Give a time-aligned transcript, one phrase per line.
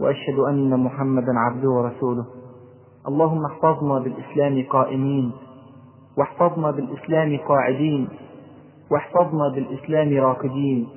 [0.00, 2.26] وأشهد أن محمدا عبده ورسوله.
[3.08, 5.32] اللهم احفظنا بالإسلام قائمين
[6.18, 8.08] واحفظنا بالإسلام قاعدين
[8.90, 10.88] واحفظنا بالإسلام راقدين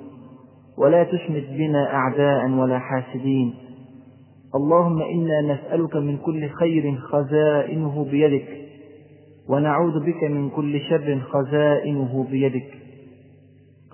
[0.78, 3.54] ولا تشمت بنا أعداء ولا حاسدين.
[4.56, 8.48] اللهم إنا نسألك من كل خير خزائنه بيدك
[9.50, 12.70] ونعوذ بك من كل شر خزائنه بيدك.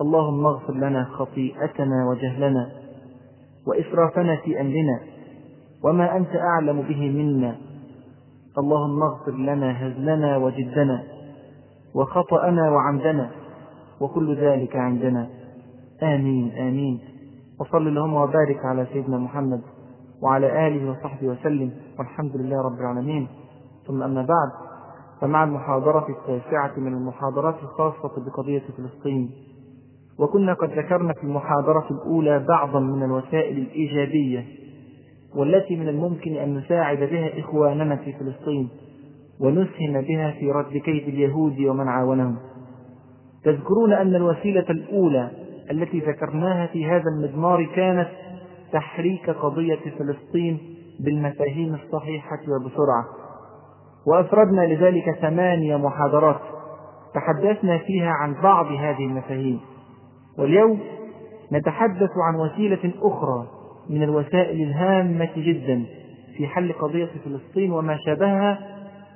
[0.01, 2.71] اللهم اغفر لنا خطيئتنا وجهلنا
[3.67, 4.99] وإسرافنا في أمرنا
[5.83, 7.55] وما أنت أعلم به منا.
[8.57, 11.03] اللهم اغفر لنا هزلنا وجدنا
[11.95, 13.31] وخطأنا وعمدنا
[14.01, 15.27] وكل ذلك عندنا.
[16.03, 16.99] آمين آمين.
[17.59, 19.61] وصل اللهم وبارك على سيدنا محمد
[20.23, 21.71] وعلى آله وصحبه وسلم.
[21.99, 23.27] والحمد لله رب العالمين.
[23.87, 24.67] ثم أما بعد
[25.21, 29.31] فمع المحاضرة التاسعة من المحاضرات الخاصة بقضية فلسطين
[30.19, 34.45] وكنا قد ذكرنا في المحاضرة الأولى بعضا من الوسائل الإيجابية
[35.35, 38.69] والتي من الممكن أن نساعد بها إخواننا في فلسطين
[39.39, 42.37] ونسهم بها في رد كيد اليهود ومن عاونهم.
[43.43, 45.31] تذكرون أن الوسيلة الأولى
[45.71, 48.09] التي ذكرناها في هذا المضمار كانت
[48.71, 50.59] تحريك قضية فلسطين
[50.99, 53.05] بالمفاهيم الصحيحة وبسرعة.
[54.07, 56.39] وأفردنا لذلك ثمانية محاضرات
[57.13, 59.59] تحدثنا فيها عن بعض هذه المفاهيم.
[60.37, 60.79] واليوم
[61.51, 63.47] نتحدث عن وسيلة أخرى
[63.89, 65.85] من الوسائل الهامة جدا
[66.37, 68.59] في حل قضية فلسطين وما شابهها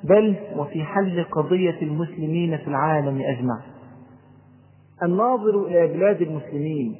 [0.04, 3.60] بل وفي حل قضية المسلمين في العالم أجمع
[5.04, 6.96] الناظر إلى بلاد المسلمين.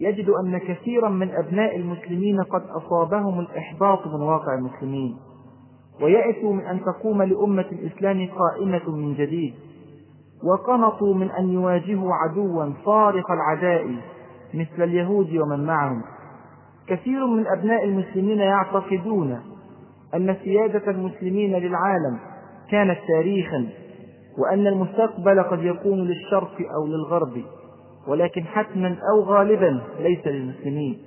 [0.00, 5.16] يجد أن كثيرا من أبناء المسلمين قد أصابهم الإحباط من واقع المسلمين.
[6.02, 9.54] ويأسوا من أن تقوم لأمة الإسلام قائمة من جديد.
[10.44, 13.96] وقنطوا من أن يواجهوا عدوا صارخ العداء
[14.54, 16.02] مثل اليهود ومن معهم.
[16.86, 19.40] كثير من أبناء المسلمين يعتقدون
[20.14, 22.18] أن سيادة المسلمين للعالم
[22.70, 23.68] كانت تاريخا
[24.38, 27.42] وأن المستقبل قد يكون للشرق أو للغرب
[28.08, 30.98] ولكن حتما أو غالبا ليس للمسلمين.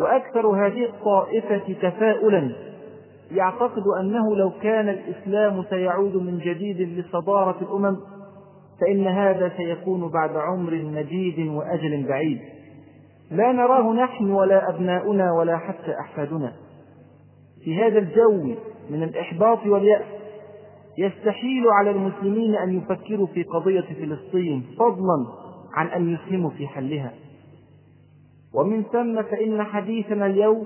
[0.00, 2.69] وأكثر هذه الطائفة تفاؤلا
[3.30, 7.96] يعتقد أنه لو كان الإسلام سيعود من جديد لصدارة الأمم
[8.80, 12.40] فإن هذا سيكون بعد عمر مجيد وأجل بعيد.
[13.30, 16.52] لا نراه نحن ولا أبناؤنا ولا حتى أحفادنا.
[17.64, 18.54] في هذا الجو
[18.90, 20.04] من الإحباط واليأس
[20.98, 25.26] يستحيل على المسلمين أن يفكروا في قضية فلسطين فضلا
[25.74, 27.12] عن أن يسهموا في حلها.
[28.54, 30.64] ومن ثم فإن حديثنا اليوم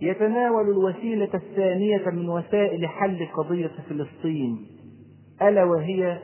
[0.00, 4.66] يتناول الوسيلة الثانية من وسائل حل قضية فلسطين
[5.42, 6.18] ألا وهي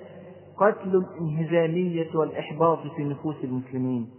[0.56, 4.10] قتل الانهزامية والإحباط في نفوس المسلمين.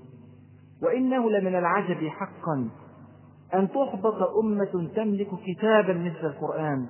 [0.83, 2.69] وإنه لمن العجب حقا
[3.53, 6.85] أن تحبط أمة تملك كتابا مثل القرآن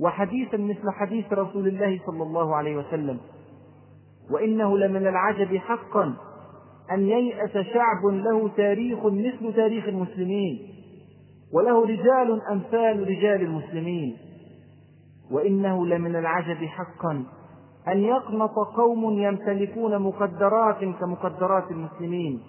[0.00, 3.18] وحديثا مثل حديث رسول الله صلى الله عليه وسلم.
[4.30, 6.14] وإنه لمن العجب حقا
[6.92, 10.79] أن ييأس شعب له تاريخ مثل تاريخ المسلمين.
[11.54, 14.16] وله رجال أمثال رجال المسلمين
[15.30, 17.24] وإنه لمن العجب حقا
[17.88, 22.40] أن يقنط قوم يمتلكون مقدرات كمقدرات المسلمين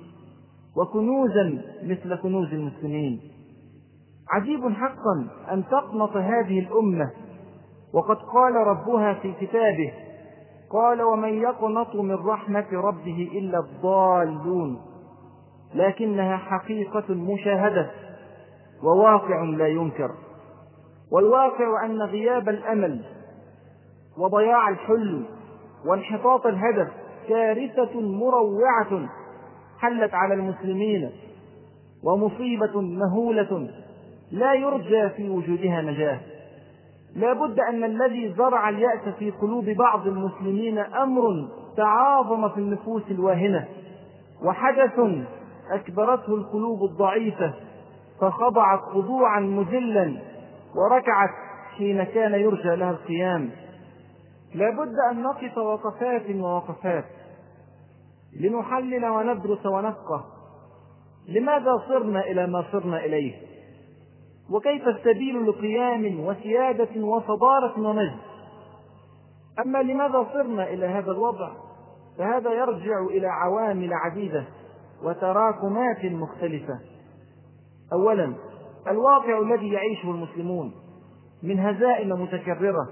[0.78, 3.20] وكنوزا مثل كنوز المسلمين.
[4.30, 7.12] عجيب حقا أن تقنط هذه الأمة.
[7.94, 9.94] وقد قال ربها في كتابه
[10.70, 14.82] قال ومن يقنط من رحمة ربه إلا الضالون.
[15.76, 17.92] لكنها حقيقة مشاهدة.
[18.84, 20.12] وواقع لا ينكر.
[21.12, 23.02] والواقع أن غياب الأمل
[24.18, 25.26] وضياع الحلم
[25.86, 26.88] وانحطاط الهدف
[27.30, 29.10] كارثة مروعة
[29.80, 31.12] حلت على المسلمين
[32.04, 33.70] ومصيبة مهولة
[34.32, 36.20] لا يرجى في وجودها نجاة.
[37.16, 41.48] لا بد أن الذي زرع اليأس في قلوب بعض المسلمين أمر
[41.78, 43.66] تعاظم في النفوس الواهنة
[44.44, 45.00] وحدث
[45.72, 47.54] أكبرته القلوب الضعيفة
[48.22, 50.22] فخضعت خضوعا مذلا
[50.76, 51.30] وركعت
[51.78, 53.50] حين كان يرجى لها القيام.
[54.56, 57.06] لا بد أن نقف وقفات ووقفات
[58.40, 60.26] لنحلل وندرس ونفقه.
[61.28, 63.34] لماذا صرنا إلى ما صرنا إليه؟
[64.52, 68.18] وكيف السبيل لقيام وسيادة وصدارة ومجد
[69.66, 71.52] أما لماذا صرنا إلى هذا الوضع؟
[72.18, 74.44] فهذا يرجع إلى عوامل عديدة
[75.04, 76.91] وتراكمات مختلفة.
[77.94, 78.34] أولا
[78.88, 80.72] الواقع الذي يعيشه المسلمون
[81.44, 82.90] من هزائم متكررة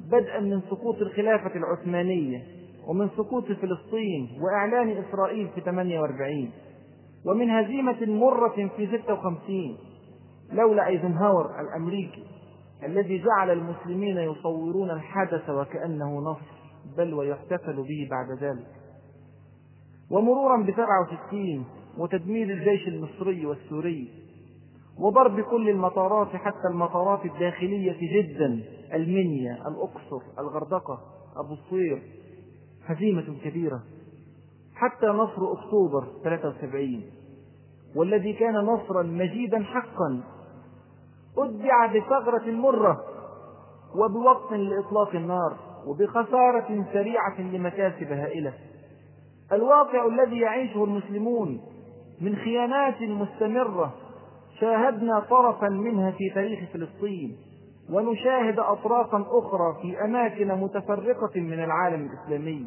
[0.00, 2.42] بدءا من سقوط الخلافة العثمانية
[2.88, 6.50] ومن سقوط فلسطين وإعلان إسرائيل في 48
[7.26, 9.78] ومن هزيمة مرة في 56
[10.52, 12.24] لولا أيزنهاور الأمريكي
[12.84, 16.60] الذي جعل المسلمين يصورون الحدث وكأنه نصر
[16.96, 18.66] بل ويحتفل به بعد ذلك.
[20.10, 21.64] ومرورا ب 67
[22.00, 24.08] وتدمير الجيش المصري والسوري
[24.98, 28.60] وضرب كل المطارات حتى المطارات الداخلية جدا
[28.94, 31.00] المنيا الأقصر الغردقة
[31.36, 32.02] أبو الصير
[32.86, 33.82] هزيمة كبيرة.
[34.74, 37.02] حتى نصر أكتوبر 73
[37.96, 40.20] والذي كان نصرا مجيدا حقا
[41.38, 43.04] أدع بثغرة مرة
[43.94, 45.56] وبوقت لإطلاق النار
[45.86, 48.52] وبخسارة سريعة لمكاسب هائلة.
[49.52, 51.60] الواقع الذي يعيشه المسلمون
[52.20, 53.94] من خيانات مستمرة
[54.60, 57.36] شاهدنا طرفا منها في تاريخ فلسطين
[57.92, 62.66] ونشاهد أطرافا أخرى في أماكن متفرقة من العالم الإسلامي.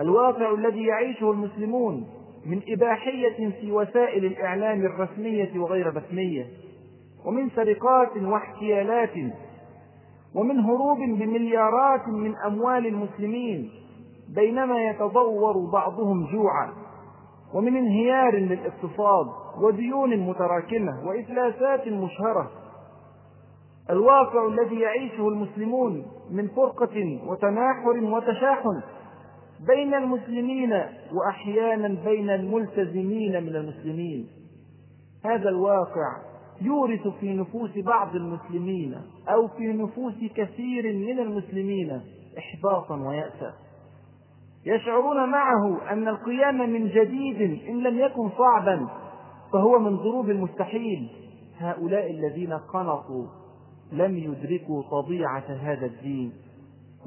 [0.00, 2.06] الواقع الذي يعيشه المسلمون
[2.46, 6.46] من إباحية في وسائل الإعلام الرسمية وغير الرسمية
[7.26, 9.14] ومن سرقات واحتيالات
[10.34, 13.70] ومن هروب بمليارات من أموال المسلمين
[14.34, 16.79] بينما يتضور بعضهم جوعا.
[17.54, 19.26] ومن انهيار للاقتصاد
[19.62, 22.50] وديون متراكمة وإفلاسات مشهرة.
[23.90, 28.82] الواقع الذي يعيشه المسلمون من فرقة وتناحر وتشاحن
[29.66, 30.72] بين المسلمين
[31.12, 34.28] وأحيانا بين الملتزمين من المسلمين.
[35.24, 36.16] هذا الواقع
[36.62, 38.94] يورث في نفوس بعض المسلمين
[39.28, 42.00] أو في نفوس كثير من المسلمين
[42.38, 43.54] إحباطا ويأسا.
[44.66, 48.88] يشعرون معه أن القيام من جديد إن لم يكن صعبا
[49.52, 51.10] فهو من ضروب المستحيل.
[51.58, 53.26] هؤلاء الذين قنطوا
[53.92, 56.32] لم يدركوا طبيعة هذا الدين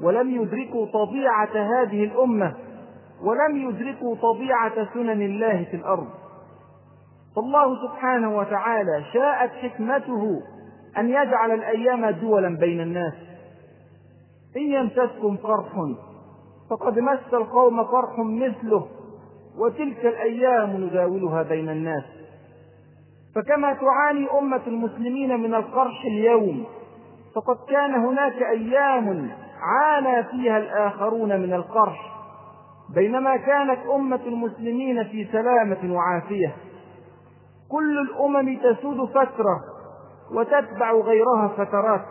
[0.02, 2.54] ولم يدركوا طبيعة هذه الأمة
[3.22, 6.08] ولم يدركوا طبيعة سنن الله في الأرض.
[7.36, 10.42] فالله سبحانه وتعالى شاءت حكمته
[10.98, 13.14] أن يجعل الأيام دولا بين الناس.
[14.56, 15.66] إن يمسسكم قرح
[16.70, 18.86] فقد مس القوم قرح مثله
[19.58, 22.04] وتلك الأيام نداولها بين الناس.
[23.34, 26.64] فكما تعاني أمة المسلمين من القرح اليوم
[27.34, 29.30] فقد كان هناك أيام
[29.60, 32.14] عانى فيها الآخرون من القرح
[32.94, 36.56] بينما كانت أمة المسلمين في سلامة وعافية.
[37.70, 39.60] كل الأمم تسود فترة
[40.32, 42.04] وتتبع غيرها فترات.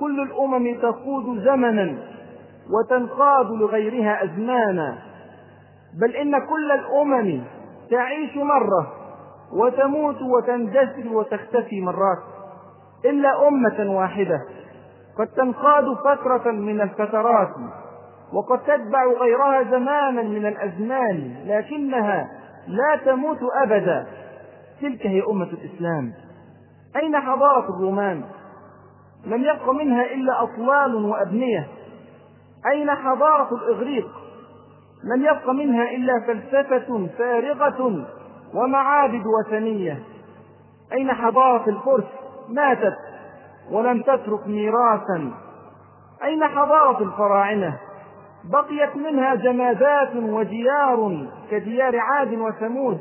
[0.00, 2.13] كل الأمم تقود زمنا
[2.70, 4.98] وتنقاد لغيرها أزمانا
[6.00, 7.44] بل إن كل الأمم
[7.90, 8.92] تعيش مرة
[9.52, 12.22] وتموت وتندثر وتختفي مرات
[13.04, 14.38] إلا أمة واحدة
[15.18, 17.48] قد تنقاد فترة من الفترات
[18.32, 22.28] وقد تتبع غيرها زمانا من الأزمان لكنها
[22.66, 24.06] لا تموت أبدا.
[24.80, 26.12] تلك هي أمة الإسلام.
[26.96, 28.24] أين حضارة الرومان؟
[29.26, 31.68] لم يبق منها إلا أطلال وأبنية.
[32.72, 34.08] أين حضارة الإغريق؟
[35.04, 38.06] لم يبق منها إلا فلسفة فارغة
[38.54, 40.02] ومعابد وثنية.
[40.92, 42.04] أين حضارة الفرس؟
[42.48, 42.96] ماتت
[43.70, 45.30] ولم تترك ميراثا.
[46.24, 47.78] أين حضارة الفراعنة؟
[48.52, 52.98] بقيت منها جمادات وديار كديار عاد وثمود.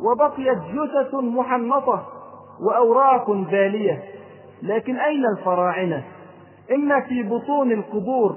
[0.00, 2.06] وبقيت جثث محنطة
[2.60, 4.02] وأوراق بالية
[4.62, 6.02] لكن أين الفراعنة؟
[6.74, 8.36] إما في بطون القبور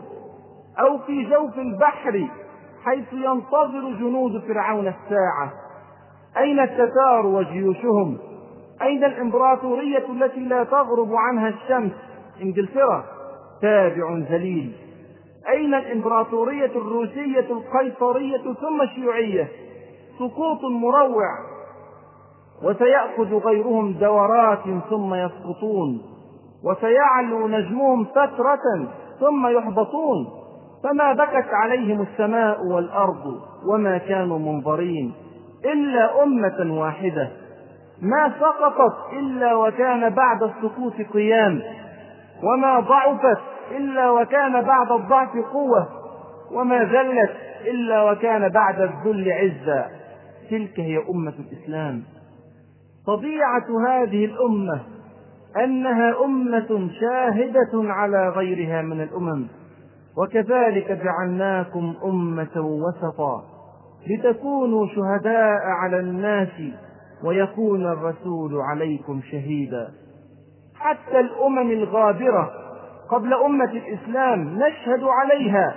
[0.79, 2.27] أو في جوف البحر
[2.83, 5.53] حيث ينتظر جنود فرعون الساعة.
[6.37, 8.17] أين التتار وجيوشهم؟
[8.81, 11.91] أين الإمبراطورية التي لا تغرب عنها الشمس؟
[12.41, 13.03] إنجلترا
[13.61, 14.71] تابع ذليل
[15.49, 19.47] أين الإمبراطورية الروسية القيصرية ثم الشيوعية؟
[20.19, 21.27] سقوط مروع.
[22.63, 26.01] وسيأخذ غيرهم دورات ثم يسقطون.
[26.63, 28.87] وسيعلو نجمهم فترة
[29.19, 30.36] ثم يحبطون.
[30.83, 33.41] فما بكت عليهم السماء والأرض
[33.73, 35.13] وما كانوا منظرين
[35.65, 37.29] إلا أمة واحدة.
[38.01, 41.61] ما سقطت إلا وكان بعد السقوط قيام.
[42.43, 43.41] وما ضعفت
[43.71, 45.87] إلا وكان بعد الضعف قوة.
[46.51, 47.31] وما ذلت
[47.65, 49.85] إلا وكان بعد الذل عزا.
[50.49, 52.03] تلك هي أمة الإسلام.
[53.07, 54.81] طبيعة هذه الأمة
[55.63, 59.47] أنها أمة شاهدة على غيرها من الأمم.
[60.17, 63.43] وكذلك جعلناكم أمة وسطا
[64.07, 66.49] لتكونوا شهداء على الناس
[67.23, 69.87] ويكون الرسول عليكم شهيدا.
[70.75, 72.51] حتى الأمم الغابرة
[73.09, 75.75] قبل أمة الإسلام نشهد عليها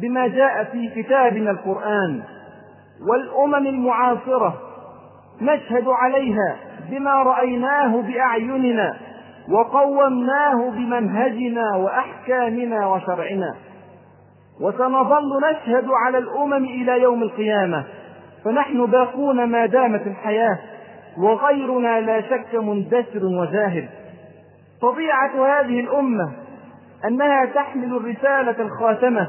[0.00, 2.22] بما جاء في كتابنا القرآن
[3.08, 4.54] والأمم المعاصرة
[5.40, 6.56] نشهد عليها
[6.90, 8.96] بما رأيناه بأعيننا
[9.52, 13.54] وقومناه بمنهجنا وأحكامنا وشرعنا.
[14.60, 17.84] وسنظل نشهد على الأمم إلى يوم القيامة.
[18.44, 20.58] فنحن باقون ما دامت الحياة
[21.18, 23.88] وغيرنا لا شك مندثر وزاهد.
[24.82, 26.32] طبيعة هذه الأمة
[27.04, 29.28] أنها تحمل الرسالة الخاتمة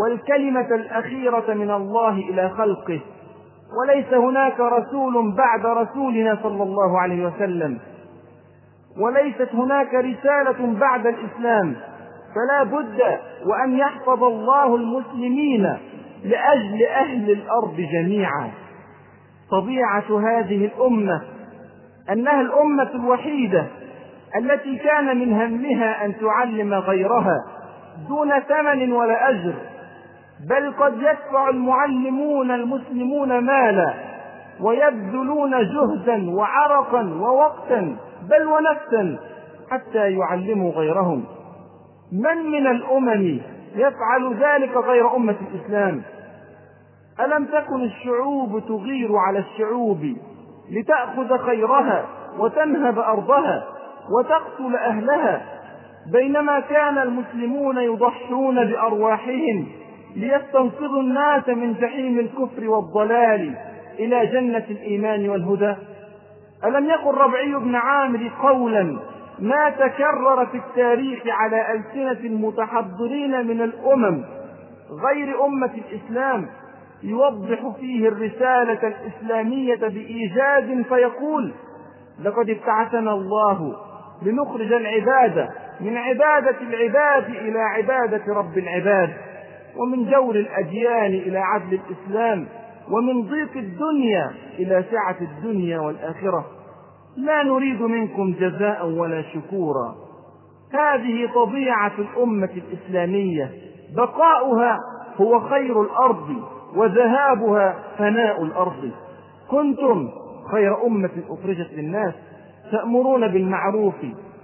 [0.00, 3.00] والكلمة الأخيرة من الله إلى خلقه.
[3.80, 7.78] وليس هناك رسول بعد رسولنا صلى الله عليه وسلم.
[9.00, 11.76] وليست هناك رسالة بعد الإسلام.
[12.34, 13.00] فلا بد
[13.46, 15.62] وأن يحفظ الله المسلمين
[16.24, 18.50] لأجل أهل الأرض جميعا.
[19.50, 21.22] طبيعة هذه الأمة
[22.12, 23.66] أنها الأمة الوحيدة
[24.36, 27.36] التي كان من همها أن تعلم غيرها
[28.08, 29.54] دون ثمن ولا أجر
[30.50, 33.94] بل قد يدفع المعلمون المسلمون مالا
[34.60, 37.96] ويبذلون جهدا وعرقا ووقتا
[38.30, 39.18] بل ونفسا
[39.70, 41.24] حتى يعلموا غيرهم.
[42.12, 43.40] من من الأمم
[43.74, 46.02] يفعل ذلك غير أمة الإسلام؟
[47.20, 50.16] ألم تكن الشعوب تغير على الشعوب
[50.70, 52.06] لتأخذ خيرها
[52.38, 53.64] وتنهب أرضها
[54.18, 55.42] وتقتل أهلها؟
[56.12, 59.66] بينما كان المسلمون يضحون بأرواحهم
[60.16, 63.54] ليستنقذوا الناس من جحيم الكفر والضلال
[63.98, 65.74] إلى جنة الإيمان والهدى؟
[66.64, 68.98] ألم يقل ربعي بن عامر قولا
[69.38, 74.24] ما تكرر في التاريخ على ألسنة المتحضرين من الأمم
[74.90, 76.46] غير أمة الإسلام
[77.02, 81.52] يوضح فيه الرسالة الإسلامية بايجاز فيقول
[82.22, 83.76] لقد ابتعثنا الله
[84.22, 85.48] لنخرج العباد
[85.80, 89.10] من عبادة العباد إلى عبادة رب العباد
[89.76, 92.46] ومن جور الأديان إلى عدل الإسلام
[92.90, 96.46] ومن ضيق الدنيا إلى سعة الدنيا والآخرة.
[97.16, 99.96] لا نريد منكم جزاء ولا شكورا.
[100.72, 103.50] هذه طبيعة الأمة الإسلامية.
[103.96, 104.78] بقاؤها
[105.16, 106.36] هو خير الأرض
[106.76, 108.90] وذهابها فناء الأرض.
[109.50, 110.10] كنتم
[110.52, 112.14] خير أمة أخرجت للناس
[112.72, 113.94] تأمرون بالمعروف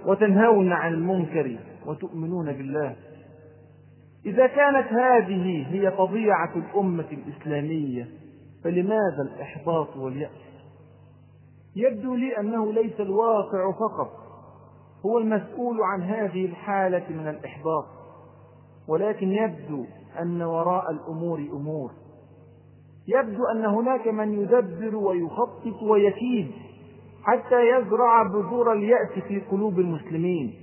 [0.05, 2.95] وتنهون عن المنكر وتؤمنون بالله.
[4.25, 8.07] إذا كانت هذه هي طبيعة الأمة الإسلامية
[8.63, 10.48] فلماذا الإحباط واليأس؟
[11.79, 14.11] يبدو لي أنه ليس الواقع فقط
[15.05, 17.85] هو المسؤول عن هذه الحالة من الإحباط
[18.87, 19.85] ولكن يبدو
[20.21, 21.91] أن وراء الأمور أمور.
[23.07, 26.51] يبدو أن هناك من يدبر ويخطط ويكيد
[27.23, 30.53] حتى يزرع بذور اليأس في قلوب المسلمين.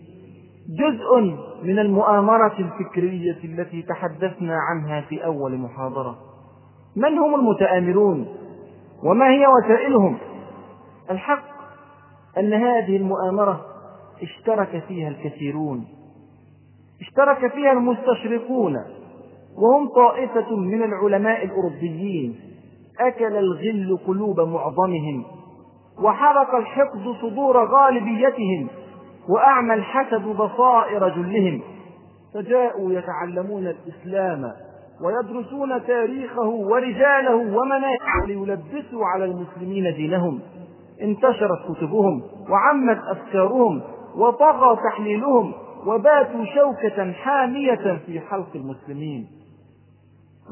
[0.68, 1.20] جزء
[1.62, 6.18] من المؤامرة الفكرية التي تحدثنا عنها في أول محاضرة.
[6.96, 8.26] من هم المتآمرون؟
[9.04, 10.18] وما هي وسائلهم؟
[11.10, 11.44] الحق
[12.38, 13.60] أن هذه المؤامرة
[14.22, 15.84] اشترك فيها الكثيرون
[17.00, 18.76] اشترك فيها المستشرقون
[19.56, 22.40] وهم طائفة من العلماء الأوروبيين.
[23.00, 25.24] أكل الغل قلوب معظمهم
[26.02, 28.68] وحرق الحقد صدور غالبيتهم
[29.28, 31.60] وأعمى الحسد بصائر جلهم.
[32.34, 34.52] فجاءوا يتعلمون الإسلام
[35.00, 40.40] ويدرسون تاريخه ورجاله ومناهجه ليلبسوا على المسلمين دينهم.
[41.02, 43.82] انتشرت كتبهم وعمت أفكارهم
[44.16, 45.52] وطغى تحليلهم
[45.86, 49.26] وباتوا شوكة حامية في حلق المسلمين.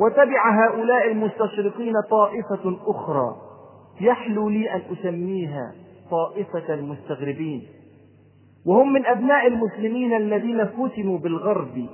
[0.00, 3.36] وتبع هؤلاء المستشرقين طائفة أخرى
[4.00, 5.72] يحلو لي أن أسميها
[6.10, 7.62] طائفة المستغربين.
[8.66, 11.86] وهم من أبناء المسلمين الذين فتنوا بالغرب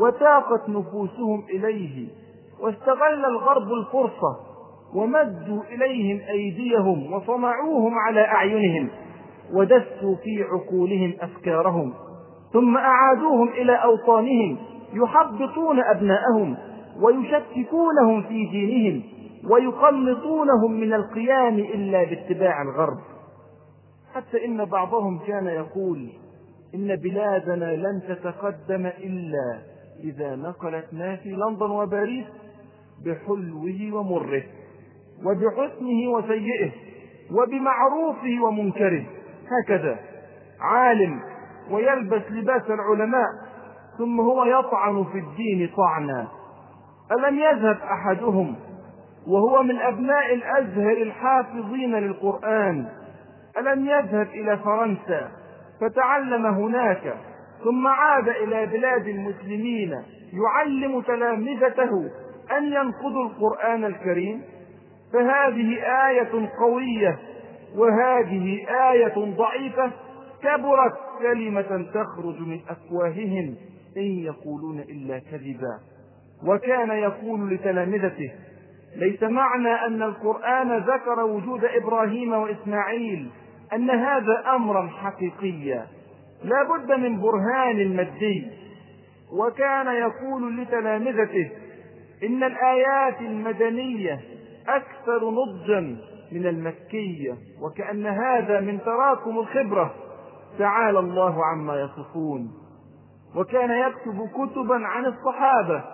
[0.00, 2.08] وتاقت نفوسهم إليه
[2.60, 4.47] واستغل الغرب الفرصة
[4.94, 8.88] ومدوا إليهم أيديهم وصنعوهم على أعينهم
[9.52, 11.94] ودسوا في عقولهم أفكارهم
[12.52, 14.58] ثم أعادوهم إلى أوطانهم
[14.92, 16.56] يحبطون أبناءهم
[17.02, 19.02] ويشككونهم في دينهم
[19.50, 22.98] ويقلطونهم من القيام إلا باتباع الغرب.
[24.14, 26.08] حتى إن بعضهم كان يقول
[26.74, 29.58] إن بلادنا لن تتقدم إلا
[30.04, 32.26] إذا نقلت ما في لندن وباريس
[33.04, 34.42] بحلوه ومره.
[35.24, 36.70] وبحسنه وسيئه
[37.30, 39.04] وبمعروفه ومنكره.
[39.50, 39.98] هكذا
[40.60, 41.20] عالم
[41.70, 43.28] ويلبس لباس العلماء
[43.98, 46.28] ثم هو يطعن في الدين طعنا.
[47.12, 48.56] ألم يذهب أحدهم
[49.26, 52.86] وهو من أبناء الأزهر الحافظين للقرآن
[53.58, 55.30] ألم يذهب إلى فرنسا
[55.80, 57.14] فتعلم هناك
[57.64, 62.10] ثم عاد إلى بلاد المسلمين يعلم تلامذته
[62.58, 64.42] أن ينقضوا القرآن الكريم؟
[65.12, 67.18] فهذه آية قوية
[67.76, 69.90] وهذه آية ضعيفة
[70.42, 73.54] كبرت كلمة تخرج من أفواههم
[73.96, 75.78] إن يقولون إلا كذبا.
[76.46, 78.32] وكان يقول لتلامذته
[78.96, 83.30] ليس معنى أن القرآن ذكر وجود إبراهيم وإسماعيل
[83.72, 85.86] أن هذا أمرا حقيقيا.
[86.44, 88.46] لا بد من برهان مادي.
[89.32, 91.50] وكان يقول لتلامذته
[92.22, 94.20] إن الآيات المدنية
[94.76, 95.96] أكثر نضجا
[96.32, 99.94] من المكية وكأن هذا من تراكم الخبرة.
[100.58, 102.50] تعالى الله عما يصفون.
[103.36, 105.84] وكان يكتب كتبا عن الصحابة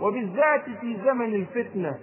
[0.00, 1.98] وبالذات في زمن الفتنة.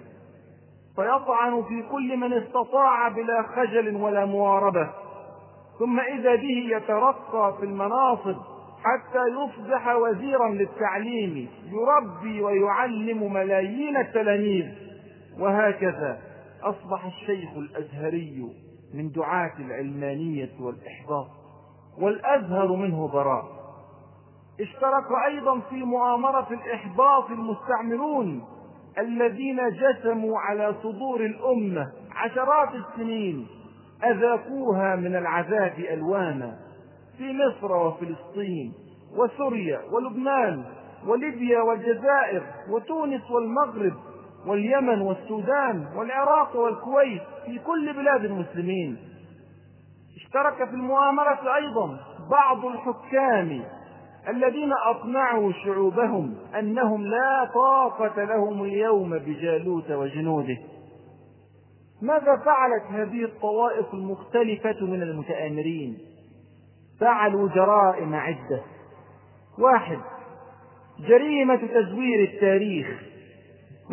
[0.96, 4.90] فيطعن في كل من استطاع بلا خجل ولا مواربة.
[5.80, 8.36] ثم إذا به يترقى في المناصب
[8.84, 14.89] حتى يصبح وزيرا للتعليم يربي ويعلم ملايين التلاميذ.
[15.40, 16.22] وهكذا
[16.64, 18.50] أصبح الشيخ الأزهري
[18.94, 21.28] من دعاة العلمانية والإحباط
[22.02, 23.46] والأزهر منه براء.
[24.60, 28.44] اشترك أيضا في مؤامرة الإحباط المستعمرون
[28.98, 33.48] الذين جسموا على صدور الأمة عشرات السنين
[34.04, 36.60] أذاقوها من العذاب ألوانا
[37.18, 38.74] في مصر وفلسطين
[39.18, 40.64] وسوريا ولبنان
[41.08, 43.94] وليبيا والجزائر وتونس والمغرب.
[44.48, 48.98] واليمن والسودان والعراق والكويت في كل بلاد المسلمين.
[50.16, 52.00] اشترك في المؤامرة أيضا
[52.32, 53.64] بعض الحكام
[54.30, 60.58] الذين أقنعوا شعوبهم أنهم لا طاقة لهم اليوم بجالوت وجنوده.
[62.02, 65.98] ماذا فعلت هذه الطوائف المختلفة من المتآمرين؟
[67.00, 68.62] فعلوا جرائم عدة.
[69.60, 70.00] واحد
[71.00, 72.88] جريمة تزوير التاريخ.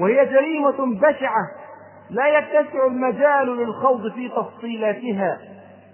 [0.01, 1.51] وهي جريمة بشعة
[2.11, 5.39] لا يتسع المجال للخوض في تفصيلاتها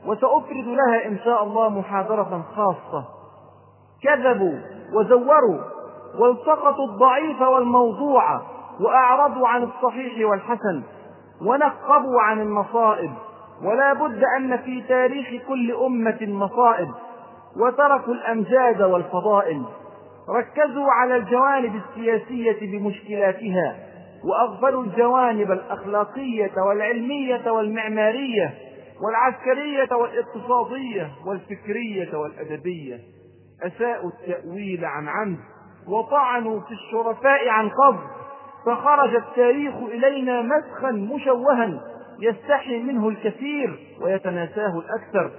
[0.06, 3.04] وسأفرد لها إن شاء الله محاضرة خاصة.
[4.02, 4.58] كذبوا
[4.94, 5.60] وزوروا
[6.18, 8.40] والتقطوا الضعيف والموضوع
[8.80, 10.82] وأعرضوا عن الصحيح والحسن
[11.46, 13.10] ونقبوا عن المصائب
[13.64, 16.88] ولا بد أن في تاريخ كل أمة مصائب
[17.56, 19.62] وتركوا الأمجاد والفضائل.
[20.28, 23.76] ركزوا على الجوانب السياسية بمشكلاتها.
[24.24, 28.54] وأغفلوا الجوانب الأخلاقية والعلمية والمعمارية
[29.04, 32.98] والعسكرية والاقتصادية والفكرية والأدبية.
[33.62, 35.38] أساءوا التأويل عن عمد
[35.88, 38.00] وطعنوا في الشرفاء عن قبض
[38.66, 41.80] فخرج التاريخ إلينا مسخا مشوها
[42.20, 45.30] يستحي منه الكثير ويتناساه الأكثر.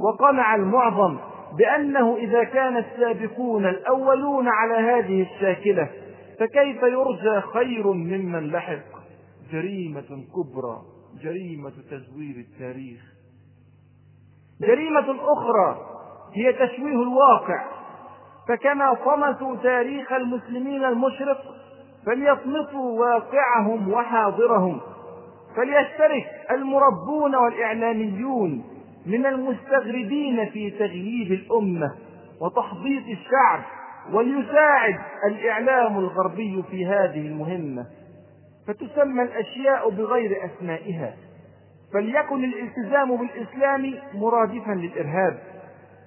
[0.00, 1.16] وقنع المعظم
[1.58, 5.88] بأنه إذا كان السابقون الأولون على هذه الشاكلة
[6.40, 9.00] فكيف يرجى خير ممن لحق؟
[9.52, 10.82] جريمة كبرى
[11.22, 13.00] جريمة تزوير التاريخ.
[14.60, 15.86] جريمة أخرى
[16.34, 17.64] هي تشويه الواقع.
[18.48, 21.42] فكما طمسوا تاريخ المسلمين المشرق
[22.06, 24.80] فليطمسوا واقعهم وحاضرهم.
[25.56, 28.64] فليشترك المربون والإعلاميون
[29.06, 31.94] من المستغربين في تغييب الأمة
[32.40, 33.79] وتحضيض الشعب.
[34.12, 37.86] وليساعد الإعلام الغربي في هذه المهمة
[38.66, 41.14] فتسمى الأشياء بغير أسمائها
[41.92, 45.38] فليكن الالتزام بالإسلام مرادفا للإرهاب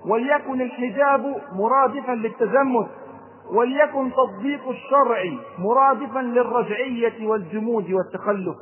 [0.06, 2.88] وليكن الحجاب مرادفا للتزمت
[3.56, 5.24] وليكن تطبيق الشرع
[5.60, 8.56] مرادفا للرجعية والجمود والتخلف.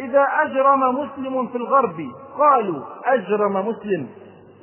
[0.00, 2.06] إذا أجرم مسلم في الغرب
[2.38, 4.06] قالوا أجرم مسلم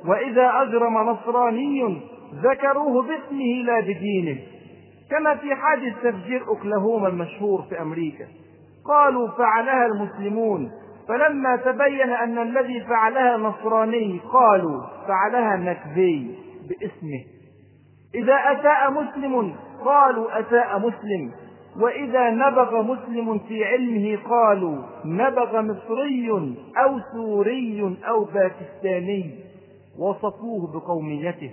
[0.06, 2.00] وإذا أجرم نصراني
[2.34, 4.38] ذكروه باسمه لا بدينه.
[5.10, 8.26] كما في حادث تفجير أوكلاهوما المشهور في أمريكا.
[8.84, 10.70] قالوا فعلها المسلمون.
[11.08, 16.38] فلما تبين أن الذي فعلها نصراني قالوا فعلها مكذي
[16.68, 17.24] باسمه.
[18.14, 21.32] إذا أساء مسلم قالوا أساء مسلم.
[21.80, 26.30] وإذا نبغ مسلم في علمه قالوا نبغ مصري
[26.76, 29.30] أو سوري أو باكستاني.
[29.98, 31.50] وصفوه بقوميته.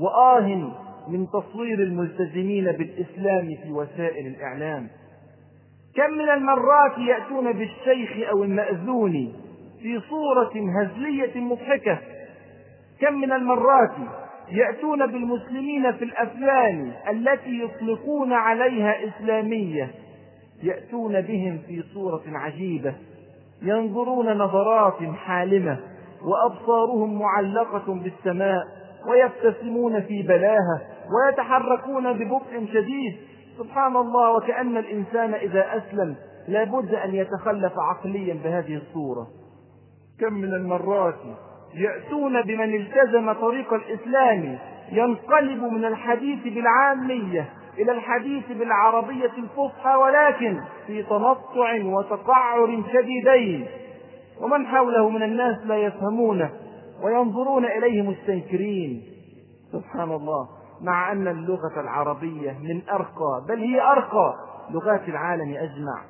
[0.00, 0.72] وآه
[1.08, 4.88] من تصوير الملتزمين بالإسلام في وسائل الإعلام.
[5.96, 9.32] كم من المرات يأتون بالشيخ أو المأذون
[9.82, 11.98] في صورة هزلية مضحكة.
[13.00, 13.92] كم من المرات
[14.50, 19.90] يأتون بالمسلمين في الأفلام التي يطلقون عليها إسلامية.
[20.62, 22.94] يأتون بهم في صورة عجيبة.
[23.62, 25.78] ينظرون نظرات حالمة.
[26.22, 28.79] وأبصارهم معلقة بالسماء.
[29.06, 30.80] ويبتسمون في بلاهة
[31.14, 33.16] ويتحركون ببطء شديد.
[33.58, 36.16] سبحان الله وكأن الإنسان إذا أسلم
[36.48, 39.26] لابد أن يتخلف عقليا بهذه الصورة.
[40.20, 41.14] كم من المرات
[41.74, 44.58] يأتون بمن التزم طريق الإسلام
[44.92, 53.66] ينقلب من الحديث بالعامية إلى الحديث بالعربية الفصحى ولكن في تنطع وتقعر شديدين.
[54.40, 56.50] ومن حوله من الناس لا يفهمونه
[57.02, 59.02] وينظرون إليه مستنكرين.
[59.72, 60.48] سبحان الله.
[60.80, 64.34] مع أن اللغة العربية من أرقى بل هي أرقى
[64.70, 66.04] لغات العالم أجمع.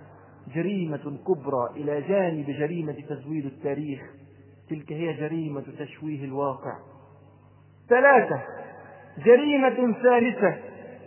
[0.55, 4.01] جريمة كبرى إلى جانب جريمة تزويد التاريخ.
[4.71, 6.77] تلك هي جريمة تشويه الواقع.
[7.89, 8.41] ثلاثة.
[9.25, 10.59] جريمة ثالثة.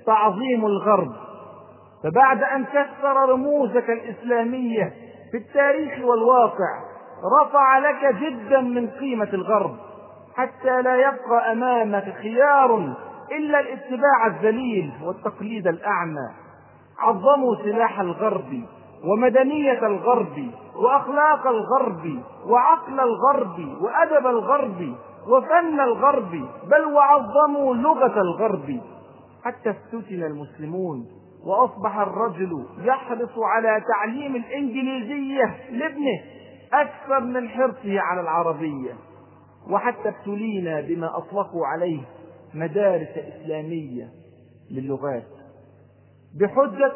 [0.05, 1.11] تعظيم الغرب.
[2.03, 4.93] فبعد أن كسر رموزك الإسلامية
[5.31, 6.92] في التاريخ والواقع
[7.41, 9.75] رفع لك جدا من قيمة الغرب
[10.35, 12.93] حتى لا يبقى أمامك خيار
[13.31, 16.29] إلا الاتباع الذليل والتقليد الأعمى.
[16.99, 18.63] عظموا سلاح الغرب
[19.03, 24.95] ومدنية الغرب وأخلاق الغرب وعقل الغرب وأدب الغرب
[25.27, 26.31] وفن الغرب
[26.71, 28.81] بل وعظموا لغة الغرب.
[29.45, 31.05] حتى افتتن المسلمون
[31.45, 36.19] وأصبح الرجل يحرص على تعليم الإنجليزية لابنه.
[36.73, 38.91] أكثر من حرصه على العربية
[39.69, 42.01] وحتى ابتلينا بما أطلقوا عليه
[42.53, 44.09] مدارس إسلامية
[44.71, 45.27] للغات.
[46.39, 46.91] بحجة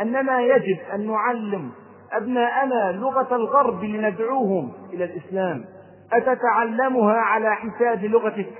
[0.00, 1.70] أننا يجب أن نعلم
[2.12, 5.64] أبناءنا لغة الغرب لندعوهم إلى الإسلام.
[6.12, 8.52] أتتعلمها على حساب لغتك؟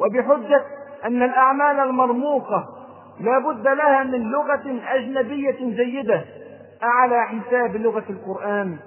[0.00, 0.64] وبحجة
[1.04, 2.68] أن الأعمال المرموقة
[3.20, 6.24] لا بد لها من لغة أجنبية جيدة
[6.82, 8.78] على حساب لغة القرآن.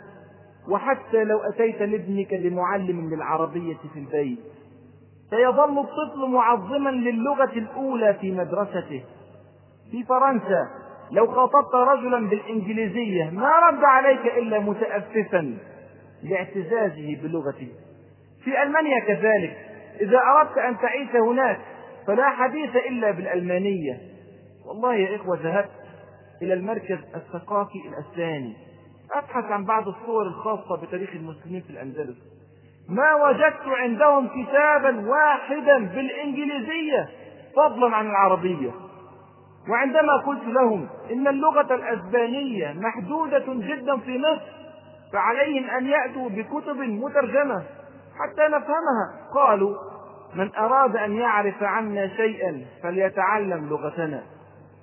[0.70, 4.40] وحتى لو أتيت لابنك بمعلم للعربية في البيت
[5.30, 9.04] سيظل الطفل معظما للغة الأولى في مدرسته.
[9.92, 10.68] في فرنسا
[11.12, 15.58] لو خاطبت رجلا بالإنجليزية ما رد عليك إلا متأففا
[16.24, 17.68] لاعتزازه بلغته.
[18.44, 19.58] في ألمانيا كذلك
[20.02, 21.60] إذا أردت أن تعيش هناك
[22.08, 23.98] فلا حديث إلا بالألمانية.
[24.68, 25.72] والله يا إخوة ذهبت
[26.42, 28.54] إلى المركز الثقافي الأسباني.
[29.14, 32.18] أبحث عن بعض الصور الخاصة بتاريخ المسلمين في الأندلس.
[32.90, 37.10] ما وجدت عندهم كتابا واحدا بالإنجليزية
[37.56, 38.72] فضلا عن العربية.
[39.70, 44.60] وعندما قلت لهم إن اللغة الأسبانية محدودة جدا في مصر
[45.14, 47.64] فعليهم أن يأتوا بكتب مترجمة
[48.20, 49.30] حتى نفهمها.
[49.36, 49.76] قالوا
[50.36, 54.24] من أراد أن يعرف عنا شيئا فليتعلم لغتنا.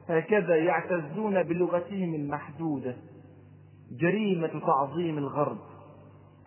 [0.08, 2.96] هكذا يعتزون بلغتهم المحدودة.
[4.00, 5.58] جريمة تعظيم الغرب.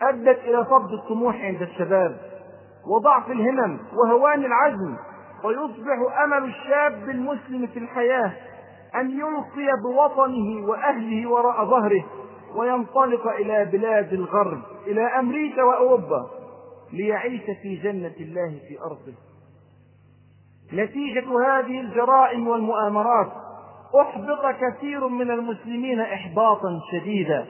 [0.02, 2.17] أدت إلى فقد الطموح عند الشباب
[2.88, 4.95] وضعف الهمم وهوان العزم
[5.43, 8.32] ويصبح أمل الشاب المسلم في الحياة
[8.95, 12.06] أن يلقي بوطنه وأهله وراء ظهره
[12.56, 16.30] وينطلق إلى بلاد الغرب إلى أمريكا وأوروبا
[16.93, 19.13] ليعيش في جنة الله في أرضه.
[20.73, 23.32] نتيجة هذه الجرائم والمؤامرات
[23.95, 27.45] أحبط كثير من المسلمين إحباطا شديدا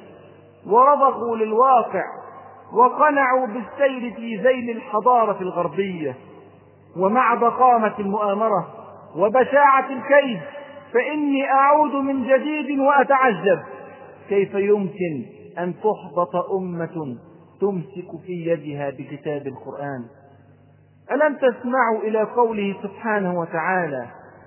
[0.68, 2.04] ورضخوا للواقع
[2.74, 6.16] وقنعوا بالسير في ذيل الحضارة الغربية.
[6.98, 8.68] ومع ضخامة المؤامرة
[9.16, 10.40] وبشاعة الكيد
[10.94, 13.60] فإني أعود من جديد وأتعجب.
[14.30, 15.26] كيف يمكن
[15.60, 17.18] أن تحبط أمة
[17.62, 20.06] تمسك في يدها بكتاب القرآن؟
[21.12, 24.06] ألم تسمعوا إلى قوله سبحانه وتعالى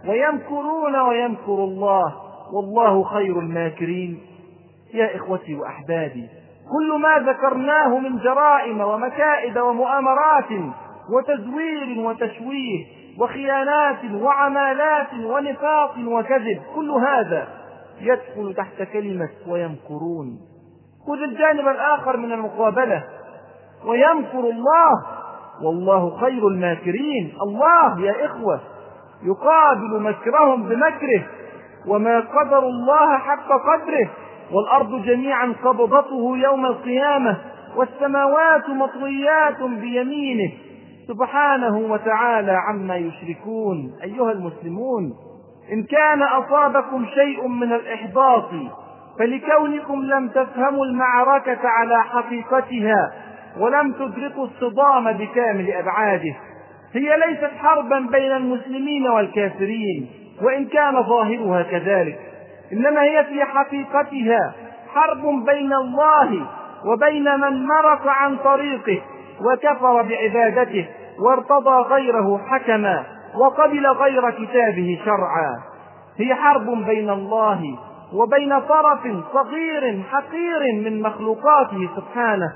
[0.08, 2.14] ويمكرون ويمكر الله.
[2.52, 4.20] والله خير الماكرين.
[4.94, 6.28] يا إخوتي وأحبابي
[6.72, 10.50] كل ما ذكرناه من جرائم ومكائد ومؤامرات
[11.10, 12.86] وتزوير وتشويه
[13.18, 17.48] وخيانات وعمالات ونفاق وكذب كل هذا
[18.00, 20.38] يدخل تحت كلمة ويمكرون.
[21.06, 23.04] خذ الجانب الآخر من المقابلة.
[23.86, 24.92] ويمكر الله.
[25.64, 27.34] والله خير الماكرين.
[27.42, 28.60] الله يا إخوة.
[29.24, 31.22] يقابل مكرهم بمكره
[31.86, 34.10] وما قدر الله حق قدره
[34.52, 37.36] والأرض جميعا قبضته يوم القيامة
[37.76, 40.52] والسماوات مطويات بيمينه
[41.08, 45.14] سبحانه وتعالى عما يشركون أيها المسلمون
[45.72, 48.50] إن كان أصابكم شيء من الإحباط
[49.18, 53.12] فلكونكم لم تفهموا المعركة على حقيقتها
[53.60, 56.34] ولم تدركوا الصدام بكامل أبعاده
[56.94, 60.10] هي ليست حربا بين المسلمين والكافرين
[60.42, 62.18] وإن كان ظاهرها كذلك.
[62.72, 64.54] إنما هي في حقيقتها
[64.94, 66.46] حرب بين الله
[66.86, 69.02] وبين من مرق عن طريقه
[69.40, 70.86] وكفر بعبادته
[71.26, 73.04] وارتضى غيره حكما
[73.40, 75.56] وقبل غير كتابه شرعا.
[76.16, 77.78] هي حرب بين الله
[78.14, 79.00] وبين طرف
[79.32, 82.52] صغير حقير من مخلوقاته سبحانه.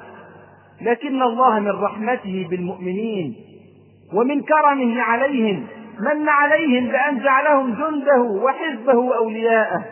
[0.83, 3.35] لكن الله من رحمته بالمؤمنين.
[4.14, 5.66] ومن كرمه عليهم
[6.01, 9.85] من عليهم بأن جعلهم جنده وحزبه أولياءه.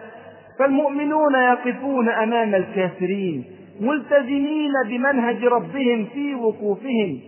[0.59, 3.45] فالمؤمنون يقفون أمام الكافرين
[3.81, 7.19] ملتزمين بمنهج ربهم في وقوفهم.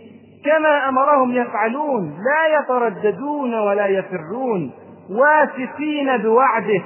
[0.45, 4.71] كما أمرهم يفعلون لا يترددون ولا يفرون.
[5.11, 6.83] واثقين بوعده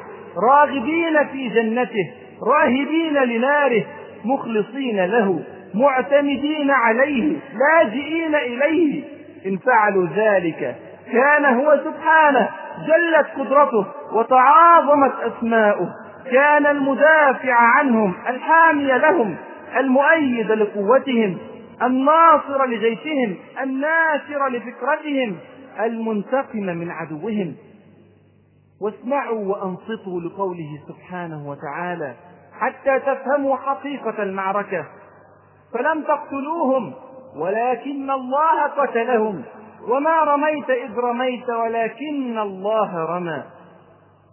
[0.50, 2.10] راغبين في جنته
[2.42, 3.84] راهبين لناره
[4.24, 5.40] مخلصين له
[5.74, 9.19] معتمدين عليه لاجئين إليه.
[9.46, 10.76] إن فعلوا ذلك
[11.12, 12.48] كان هو سبحانه
[12.86, 15.88] جلت قدرته وتعاظمت أسماؤه.
[16.30, 19.36] كان المدافع عنهم الحامي لهم
[19.76, 21.38] المؤيد لقوتهم
[21.82, 25.36] الناصر لجيشهم الناصر لفكرتهم
[25.80, 27.54] المنتقم من عدوهم.
[28.82, 32.14] واسمعوا وأنصتوا لقوله سبحانه وتعالى
[32.60, 34.84] حتى تفهموا حقيقة المعركة.
[35.74, 36.94] فلم تقتلوهم.
[37.36, 39.42] ولكن الله قتلهم.
[39.88, 43.42] وما رميت إذ رميت ولكن الله رمى.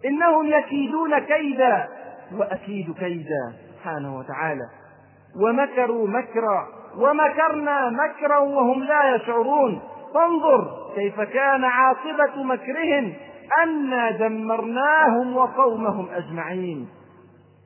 [0.06, 1.88] إنهم يكيدون كيدا
[2.36, 4.68] وأكيد كيدا سبحانه وتعالى.
[5.42, 6.66] ومكروا مكرا
[6.98, 9.80] ومكرنا مكرا وهم لا يشعرون.
[10.14, 13.12] فانظر كيف كان عاقبة مكرهم
[13.62, 16.88] أنا دمرناهم وقومهم أجمعين.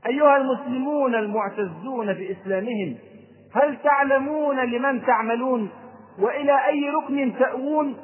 [0.06, 2.96] أيها المسلمون المعتزون بإسلامهم
[3.54, 5.70] هل تعلمون لمن تعملون؟
[6.18, 7.96] وإلى أي ركن تأوون؟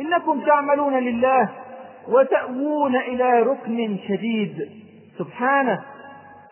[0.00, 1.48] إنكم تعملون لله
[2.08, 4.56] وتأوون إلى ركن شديد.
[5.18, 5.82] سبحانه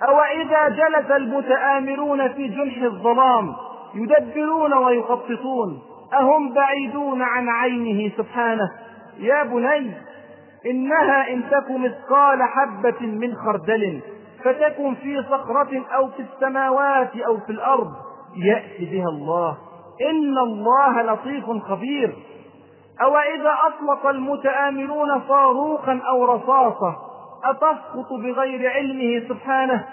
[0.08, 3.54] أو إذا جلس المتآمرون في جنح الظلام
[3.94, 5.82] يدبرون ويخططون
[6.20, 8.70] أهم بعيدون عن عينه؟ سبحانه
[9.18, 9.92] يا بني
[10.66, 14.00] إنها إن تك مثقال حبة من خردل
[14.44, 17.92] فتكن في صخرة أو في السماوات أو في الأرض.
[18.36, 19.56] يأتي بها الله.
[20.10, 22.16] إن الله لطيف خبير.
[23.02, 26.96] أو إذا أطلق المتآمرون صاروخا أو رصاصة
[27.44, 29.84] أتسقط بغير علمه سبحانه؟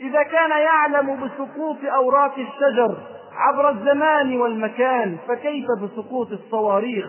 [0.00, 2.96] إذا كان يعلم بسقوط أوراق الشجر
[3.36, 7.06] عبر الزمان والمكان فكيف بسقوط الصواريخ؟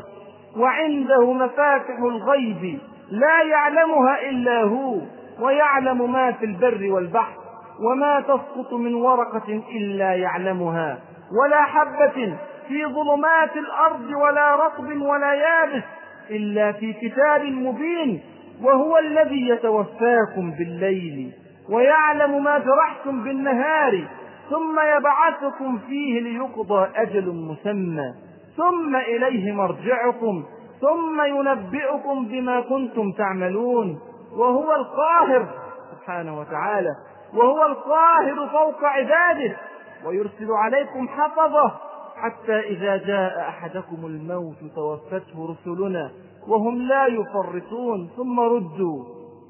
[0.58, 2.80] وعنده مفاتح الغيب
[3.12, 4.98] لا يعلمها إلا هو
[5.40, 7.45] ويعلم ما في البر والبحر.
[7.84, 11.00] وما تسقط من ورقة إلا يعلمها
[11.42, 15.84] ولا حبة في ظلمات الأرض ولا رطب ولا يابس
[16.30, 18.22] إلا في كتاب مبين
[18.64, 21.32] وهو الذي يتوفاكم بالليل
[21.70, 24.08] ويعلم ما جرحتم بالنهار
[24.50, 28.14] ثم يبعثكم فيه ليقضى أجل مسمى
[28.58, 30.44] ثم إليه مرجعكم
[30.82, 34.00] ثم ينبئكم بما كنتم تعملون
[34.38, 35.48] وهو القاهر
[35.92, 36.90] سبحانه وتعالى.
[37.36, 39.58] وهو القاهر فوق عباده
[40.06, 41.72] ويرسل عليكم حفظه
[42.16, 46.12] حتى إذا جاء أحدكم الموت توفته رسلنا
[46.48, 49.06] وهم لا يفرطون ثم ردوا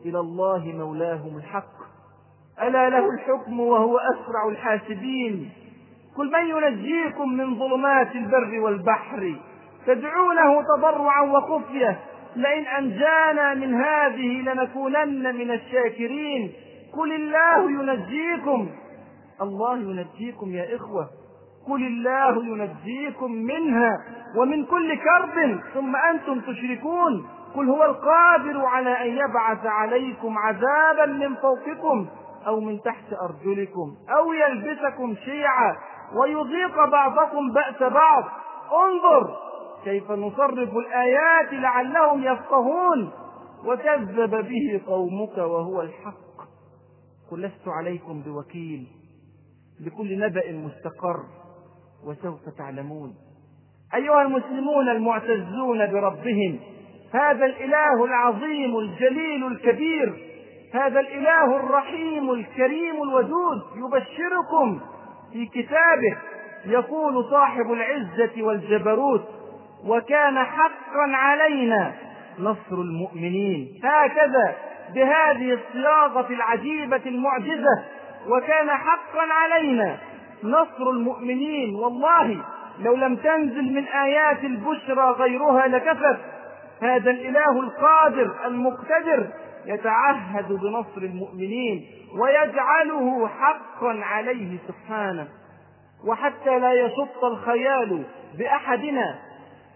[0.05, 1.75] إلى الله مولاهم الحق.
[2.61, 5.49] ألا له الحكم وهو أسرع الحاسبين.
[6.17, 9.35] قل من ينجيكم من ظلمات البر والبحر؟
[9.87, 11.99] تدعونه تضرعا وخفية.
[12.35, 16.51] لئن أنجانا من هذه لنكونن من الشاكرين.
[16.97, 18.69] قل الله ينجيكم.
[19.41, 21.09] الله ينجيكم يا إخوة.
[21.67, 23.97] قل الله ينجيكم منها
[24.37, 27.27] ومن كل كرب ثم أنتم تشركون.
[27.55, 32.07] قل هو القادر على أن يبعث عليكم عذابا من فوقكم
[32.47, 35.75] أو من تحت أرجلكم أو يلبسكم شيعا
[36.15, 38.23] ويذيق بعضكم بأس بعض.
[38.73, 39.35] انظر
[39.83, 43.11] كيف نصرف الآيات لعلهم يفقهون.
[43.65, 46.24] وكذب به قومك وهو الحق.
[47.31, 48.87] قل لست عليكم بوكيل
[49.79, 51.23] لكل نبأ مستقر
[52.05, 53.15] وسوف تعلمون.
[53.95, 56.59] أيها المسلمون المعتزون بربهم
[57.13, 60.13] هذا الإله العظيم الجليل الكبير
[60.73, 64.79] هذا الإله الرحيم الكريم الودود يبشركم
[65.33, 66.17] في كتابه
[66.65, 69.23] يقول صاحب العزة والجبروت
[69.85, 71.93] وكان حقا علينا
[72.39, 73.79] نصر المؤمنين.
[73.83, 74.55] هكذا
[74.95, 77.83] بهذه الصياغة العجيبة المعجزة
[78.27, 79.97] وكان حقا علينا
[80.43, 81.75] نصر المؤمنين.
[81.75, 82.37] والله
[82.79, 86.19] لو لم تنزل من آيات البشرى غيرها لكفت.
[86.81, 89.27] هذا الإله القادر المقتدر
[89.65, 91.85] يتعهد بنصر المؤمنين
[92.19, 95.27] ويجعله حقا عليه سبحانه.
[96.07, 98.03] وحتى لا يشط الخيال
[98.37, 99.15] بأحدنا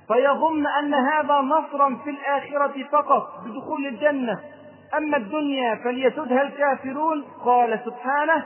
[0.08, 4.39] فيظن أن هذا نصرا في الآخرة فقط بدخول الجنة.
[4.97, 7.25] أما الدنيا فليسدها الكافرون.
[7.45, 8.45] قال سبحانه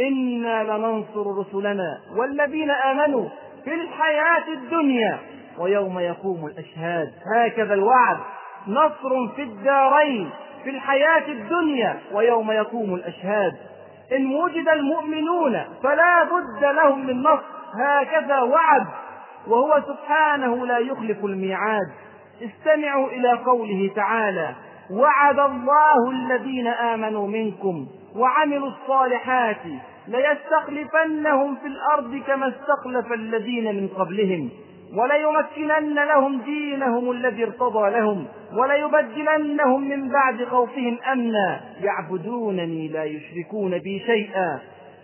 [0.00, 3.28] إنا لننصر رسلنا والذين آمنوا
[3.64, 5.18] في الحياة الدنيا
[5.58, 7.12] ويوم يقوم الأشهاد.
[7.36, 8.16] هكذا الوعد.
[8.68, 10.30] نصر في الدارين
[10.64, 13.52] في الحياة الدنيا ويوم يقوم الأشهاد.
[14.12, 17.42] إن وجد المؤمنون فلا بد لهم من نصر.
[17.74, 18.86] هكذا وعد.
[19.46, 21.92] وهو سبحانه لا يخلف الميعاد.
[22.42, 24.54] استمعوا إلى قوله تعالى
[24.92, 29.62] وعد الله الذين آمنوا منكم وعملوا الصالحات
[30.08, 34.50] ليستخلفنهم في الأرض كما استخلف الذين من قبلهم
[34.96, 41.60] وليمكنن لهم دينهم الذي ارتضى لهم وليبدلنهم من بعد خوفهم أمنا.
[41.80, 44.58] يعبدونني لا يشركون بي شيئا.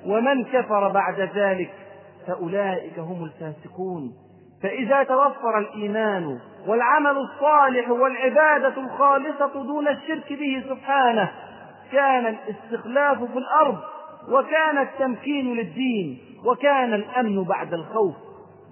[0.06, 1.70] ومن كفر بعد ذلك
[2.26, 4.12] فأولئك هم الفاسقون.
[4.62, 11.32] فإذا توفر الإيمان والعمل الصالح والعبادة الخالصة دون الشرك به سبحانه
[11.92, 13.78] كان الاستخلاف في الأرض
[14.32, 18.14] وكان التمكين للدين وكان الأمن بعد الخوف.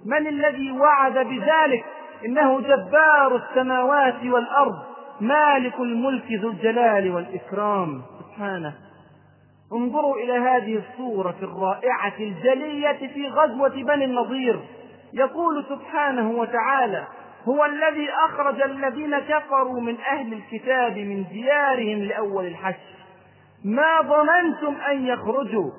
[0.05, 1.85] من الذي وعد بذلك؟
[2.25, 4.75] إنه جبار السماوات والأرض
[5.21, 8.01] مالك الملك ذو الجلال والإكرام.
[8.19, 8.73] سبحانه.
[9.73, 14.59] انظروا إلى هذه الصورة الرائعة الجلية في غزوة بني النضير.
[15.13, 17.07] يقول سبحانه وتعالى
[17.47, 22.97] هو الذي أخرج الذين كفروا من أهل الكتاب من ديارهم لأول الحشر.
[23.65, 25.71] ما ظننتم أن يخرجوا.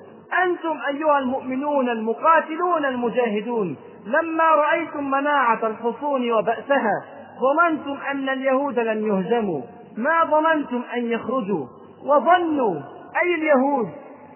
[0.45, 3.77] أنتم أيها المؤمنون المقاتلون المجاهدون.
[4.07, 7.05] لما رأيتم مناعة الحصون وبأسها
[7.41, 9.62] ظننتم أن اليهود لن يهزموا
[9.97, 11.67] ما ظننتم أن يخرجوا.
[12.07, 12.75] وظنوا
[13.23, 13.88] أي اليهود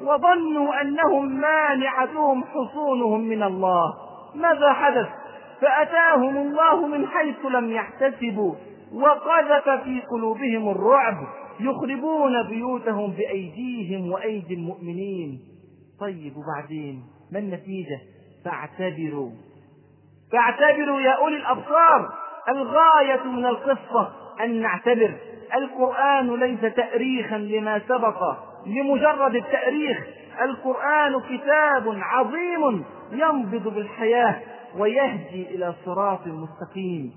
[0.03, 3.95] وظنوا أنهم مانعتهم حصونهم من الله.
[4.35, 5.09] ماذا حدث؟
[5.61, 8.55] فأتاهم الله من حيث لم يحتسبوا
[8.95, 11.17] وقذف في قلوبهم الرعب
[11.61, 15.41] يخربون بيوتهم بأيديهم وأيدي المؤمنين.
[16.01, 18.01] طيب وبعدين؟ ما النتيجة؟
[18.45, 19.31] فاعتبروا.
[20.33, 22.13] فاعتبروا يا أولي الأبصار
[22.49, 25.15] الغاية من القصة أن نعتبر.
[25.55, 29.99] القرآن ليس تأريخا لما سبق لمجرد التأريخ.
[30.43, 34.41] القرآن كتاب عظيم ينبض بالحياة
[34.79, 37.13] ويهدي إلى صراط مستقيم.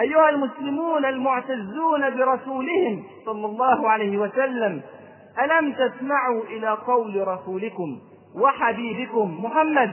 [0.00, 4.82] أيها المسلمون المعتزون برسولهم صلى الله عليه وسلم
[5.44, 7.98] ألم تسمعوا إلى قول رسولكم
[8.40, 9.92] وحبيبكم محمد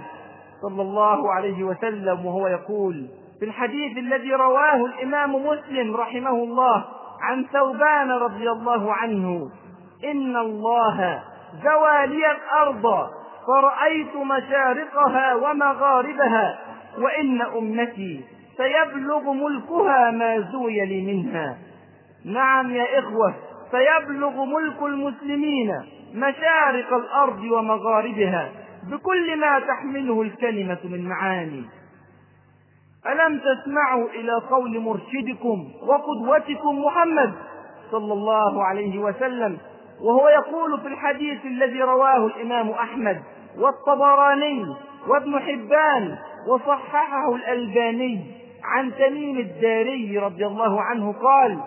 [0.61, 3.07] صلى الله عليه وسلم وهو يقول
[3.39, 6.85] في الحديث الذي رواه الإمام مسلم رحمه الله
[7.21, 9.49] عن ثوبان رضي الله عنه
[10.03, 11.23] إن الله
[11.63, 13.09] زوى لي الأرض
[13.47, 16.59] فرأيت مشارقها ومغاربها
[16.97, 18.21] وإن أمتي
[18.57, 21.57] سيبلغ ملكها ما زوي لي منها.
[22.25, 23.33] نعم يا إخوة
[23.71, 25.71] سيبلغ ملك المسلمين
[26.13, 28.49] مشارق الأرض ومغاربها
[28.91, 31.63] بكل ما تحمله الكلمة من معاني.
[33.07, 37.33] ألم تسمعوا إلى قول مرشدكم وقدوتكم محمد
[37.91, 39.57] صلى الله عليه وسلم
[40.01, 43.21] وهو يقول في الحديث الذي رواه الإمام أحمد
[43.59, 44.75] والطبراني
[45.07, 48.21] وابن حبان وصححه الألباني
[48.63, 51.59] عن تميم الداري رضي الله عنه قال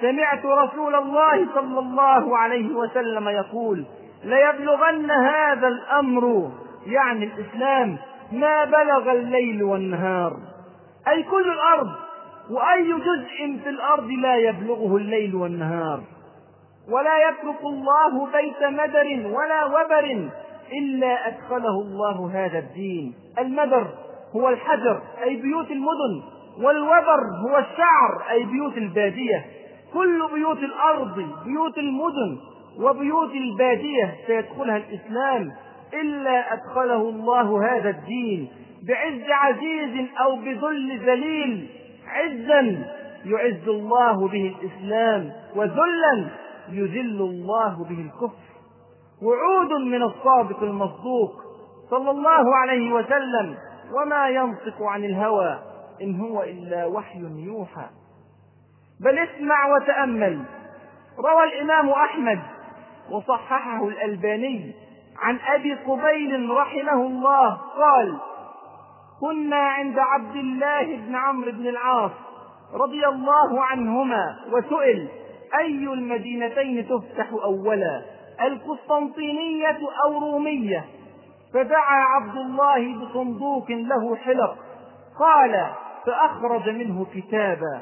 [0.00, 3.84] سمعت رسول الله صلى الله عليه وسلم يقول
[4.24, 6.50] ليبلغن هذا الأمر
[6.86, 7.96] يعني الإسلام
[8.32, 10.36] ما بلغ الليل والنهار.
[11.08, 11.90] أي كل الأرض
[12.50, 16.00] وأي جزء في الأرض لا يبلغه الليل والنهار.
[16.90, 20.28] ولا يترك الله بيت مدر ولا وبر
[20.78, 23.14] إلا أدخله الله هذا الدين.
[23.38, 23.86] المدر
[24.36, 26.22] هو الحجر أي بيوت المدن.
[26.62, 29.44] والوبر هو الشعر أي بيوت البادية.
[29.92, 31.14] كل بيوت الأرض
[31.44, 32.38] بيوت المدن
[32.80, 35.52] وبيوت البادية سيدخلها الإسلام.
[35.94, 38.48] إلا أدخله الله هذا الدين.
[38.88, 41.68] بعز عزيز أو بذل ذليل.
[42.06, 42.84] عزا
[43.24, 46.28] يعز الله به الإسلام وذلا
[46.72, 48.36] يذل الله به الكفر.
[49.24, 51.32] وعود من الصادق المصدوق
[51.90, 53.56] صلى الله عليه وسلم
[53.92, 55.58] وما ينطق عن الهوى
[56.02, 57.86] إن هو إلا وحي يوحى.
[59.00, 60.44] بل اسمع وتأمل.
[61.18, 62.40] روى الإمام أحمد
[63.10, 64.74] وصححه الألباني
[65.18, 68.18] عن أبي قبيل رحمه الله قال
[69.20, 72.10] كنا عند عبد الله بن عمرو بن العاص
[72.74, 75.08] رضي الله عنهما وسئل
[75.58, 78.02] أي المدينتين تفتح أولا؟
[78.46, 80.84] القسطنطينية أو رومية
[81.54, 84.56] فدعا عبد الله بصندوق له حلق
[85.18, 85.66] قال
[86.06, 87.80] فأخرج منه كتابا.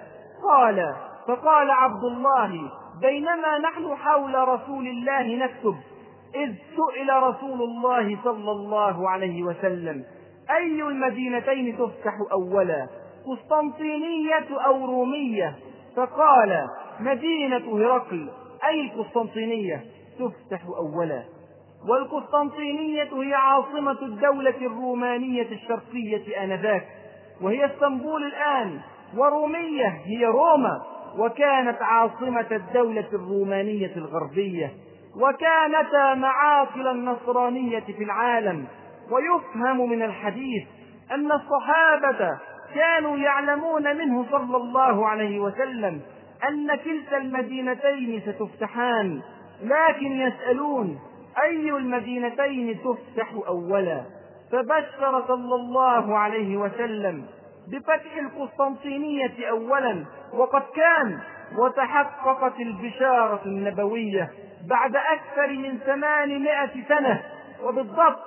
[0.49, 0.95] قال
[1.29, 5.75] فقال عبد الله بينما نحن حول رسول الله نكتب
[6.35, 10.05] إذ سئل رسول الله صلى الله عليه وسلم
[10.51, 12.89] أي المدينتين تفتح أولا
[13.27, 15.57] قسطنطينية أو رومية؟
[15.97, 16.67] فقال
[17.01, 18.31] مدينة هرقل
[18.69, 19.85] أي القسطنطينية
[20.29, 21.23] تفتح أولا
[21.89, 26.87] والقسطنطينية هي عاصمة الدولة الرومانية الشرقية آنذاك
[27.41, 28.81] وهي اسطنبول الآن
[29.17, 30.83] ورومية هي روما
[31.19, 34.71] وكانت عاصمة الدولة الرومانية الغربية
[35.17, 38.65] وكانتا معاقل النصرانية في العالم
[39.11, 40.63] ويفهم من الحديث
[41.11, 42.39] أن الصحابة
[42.75, 46.01] كانوا يعلمون منه صلى الله عليه وسلم
[46.49, 49.23] أن كلتا المدينتين ستفتحان.
[49.63, 50.99] لكن يسألون
[51.43, 54.03] أي المدينتين تفتح أولا؟
[54.53, 57.27] فبشر صلى الله عليه وسلم
[57.69, 60.05] بفتح القسطنطينية أولا
[60.35, 61.19] وقد كان
[61.59, 64.31] وتحققت البشارة النبوية
[64.69, 67.23] بعد أكثر من ثمانمائة سنة
[67.65, 68.19] وبالضبط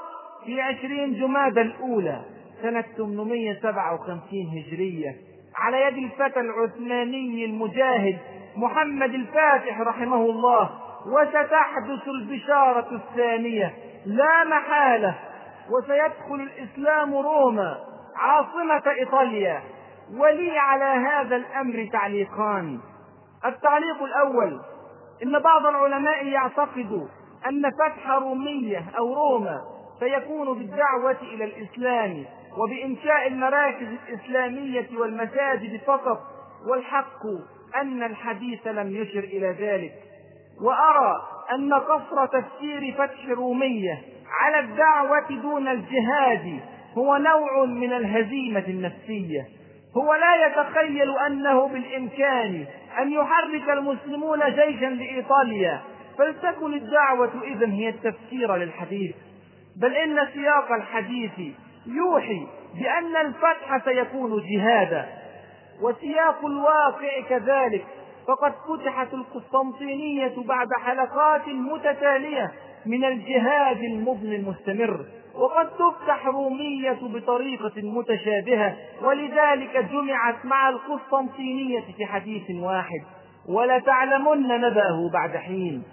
[0.45, 2.21] في عشرين جماد الأولى
[2.61, 4.19] سنة 857
[4.57, 5.15] هجرية.
[5.55, 8.17] على يد الفتى العثماني المجاهد
[8.55, 10.69] محمد الفاتح رحمه الله
[11.05, 13.73] وستحدث البشارة الثانية
[14.05, 15.15] لا محالة.
[15.69, 17.77] وسيدخل الإسلام روما
[18.15, 19.61] عاصمة إيطاليا.
[20.17, 22.79] ولي على هذا الأمر تعليقان.
[23.45, 24.61] التعليق الأول
[25.23, 27.07] إن بعض العلماء يعتقد
[27.49, 29.61] أن فتح رومية أو روما
[29.99, 32.25] سيكون بالدعوة إلى الإسلام
[32.57, 36.19] وبإنشاء المراكز الإسلامية والمساجد فقط.
[36.69, 37.21] والحق
[37.75, 39.93] أن الحديث لم يشر إلى ذلك.
[40.61, 44.01] وأرى أن قصر تفسير فتح رومية
[44.41, 46.59] على الدعوة دون الجهاد
[46.97, 49.45] هو نوع من الهزيمة النفسية.
[49.97, 52.65] هو لا يتخيل أنه بالإمكان
[52.99, 55.81] أن يحرك المسلمون جيشا لإيطاليا.
[56.17, 59.15] فلتكن الدعوة إذا هي التفسير للحديث.
[59.81, 61.31] بل إن سياق الحديث
[61.85, 62.47] يوحي
[62.79, 65.05] بأن الفتح سيكون جهادا.
[65.81, 67.85] وسياق الواقع كذلك
[68.27, 72.51] فقد فتحت القسطنطينية بعد حلقات متتالية
[72.85, 75.05] من الجهاد المضني المستمر
[75.35, 83.01] وقد تفتح رومية بطريقة متشابهة ولذلك جمعت مع القسطنطينية في حديث واحد
[83.49, 85.83] ولتعلمن نبأه بعد حين.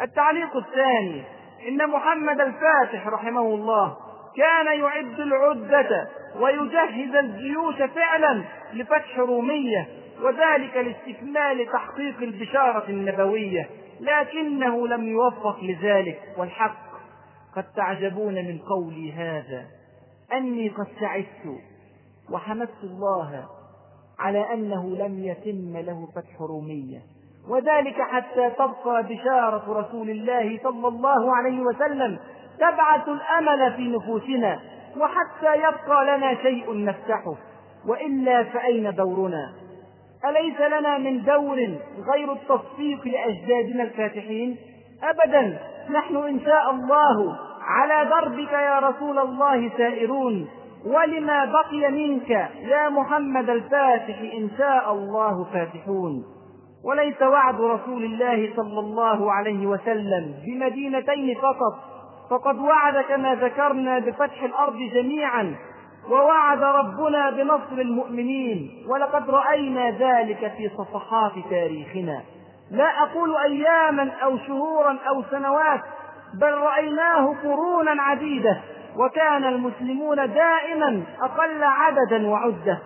[0.00, 1.22] التعليق الثاني
[1.68, 3.96] إن محمد الفاتح رحمه الله
[4.36, 6.08] كان يعد العدة
[6.40, 9.88] ويجهز الجيوش فعلا لفتح رومية
[10.22, 13.70] وذلك لاستكمال تحقيق البشارة النبوية
[14.00, 16.92] لكنه لم يوفق لذلك والحق
[17.56, 19.64] قد تعجبون من قولي هذا.
[20.32, 21.58] أني قد سعدت
[22.32, 23.44] وحمدت الله
[24.18, 27.00] على أنه لم يتم له فتح رومية.
[27.48, 32.18] وذلك حتى تبقى بشارة رسول الله صلى الله عليه وسلم
[32.58, 34.60] تبعث الأمل في نفوسنا
[35.00, 37.34] وحتى يبقى لنا شيء نفتحه
[37.88, 39.52] وإلا فأين دورنا؟
[40.28, 41.56] أليس لنا من دور
[42.12, 44.56] غير التصفيق لأجدادنا الفاتحين؟
[45.02, 45.58] أبدا
[45.90, 50.48] نحن إن شاء الله على دربك يا رسول الله سائرون.
[50.86, 56.24] ولما بقي منك يا محمد الفاتح إن شاء الله فاتحون.
[56.84, 61.74] وليس وعد رسول الله صلى الله عليه وسلم بمدينتين فقط
[62.30, 65.54] فقد وعد كما ذكرنا بفتح الأرض جميعا
[66.10, 68.86] ووعد ربنا بنصر المؤمنين.
[68.88, 72.22] ولقد رأينا ذلك في صفحات تاريخنا.
[72.70, 75.80] لا أقول أياما أو شهورا أو سنوات
[76.40, 78.60] بل رأيناه قرونا عديدة.
[78.96, 82.78] وكان المسلمون دائما أقل عددا وعدة.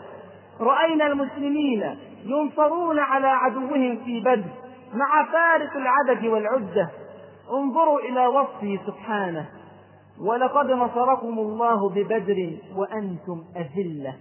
[0.61, 4.51] رأينا المسلمين ينصرون على عدوهم في بدر
[4.95, 6.91] مع فارق العدد والعدة.
[7.53, 9.47] انظروا إلى وصفه سبحانه.
[10.21, 14.15] ولقد نصركم الله ببدر وأنتم أذلة.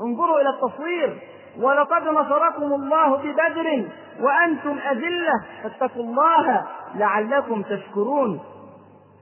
[0.00, 1.18] انظروا إلى التصوير.
[1.60, 3.84] ولقد نصركم الله ببدر
[4.20, 5.32] وأنتم أذلة.
[5.62, 8.40] فاتقوا الله لعلكم تشكرون.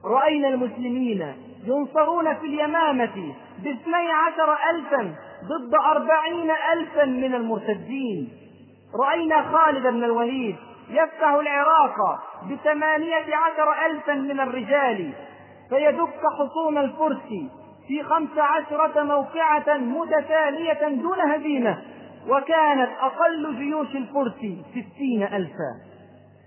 [0.05, 1.33] رأينا المسلمين
[1.63, 3.33] ينصرون في اليمامة
[3.63, 8.29] باثني عشر ألفا ضد أربعين ألفا من المرتدين.
[8.95, 10.55] رأينا خالد بن الوليد
[10.89, 11.95] يفتح العراق
[12.51, 15.13] بثمانية عشر ألفا من الرجال.
[15.71, 17.27] فيدك حصون الفرس
[17.87, 21.77] في خمس عشرة موقعة متتالية دون هزيمة
[22.29, 24.35] وكانت أقل جيوش الفرس
[24.71, 25.71] ستين ألفا.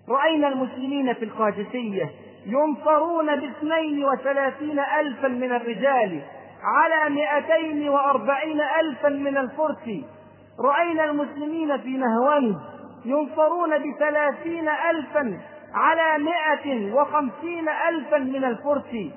[0.08, 2.10] رأينا المسلمين في القادسية
[2.46, 6.22] ينصرون باثنين وثلاثين ألفا من الرجال
[6.62, 10.04] على مئتين وأربعين ألفا من الفرس.
[10.60, 12.56] رأينا المسلمين في نهوند
[13.04, 15.38] ينصرون بثلاثين ألفا
[15.74, 19.12] على مئة وخمسين ألفا من الفرس.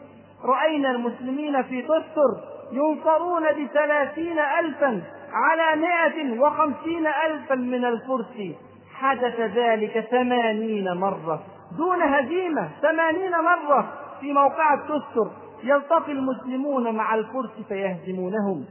[0.46, 2.32] رأينا المسلمين في تستر
[2.72, 5.02] ينصرون بثلاثين ألفا
[5.34, 8.56] على مئة وخمسين ألفا من الفرس.
[8.94, 11.44] حدث ذلك ثمانين مرة.
[11.78, 15.32] دون هزيمة ثمانين مرة في موقعة تستر
[15.64, 18.66] يلتقي المسلمون مع الفرس فيهزمونهم.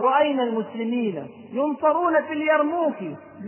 [0.00, 2.96] رأينا المسلمين ينصرون في اليرموك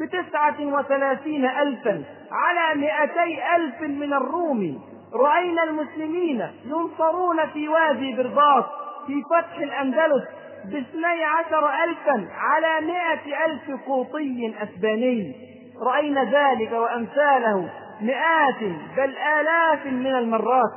[0.01, 4.81] بتسعة وثلاثين ألفا على مئتي ألف من الروم.
[5.15, 8.65] رأينا المسلمين ينصرون في وادي برباط
[9.07, 10.25] في فتح الأندلس
[10.65, 15.35] باثني عشر ألفا على مئة ألف قوطي أسباني.
[15.83, 17.69] رأينا ذلك وأمثاله
[18.01, 18.61] مئات
[18.97, 20.73] بل آلاف من المرات.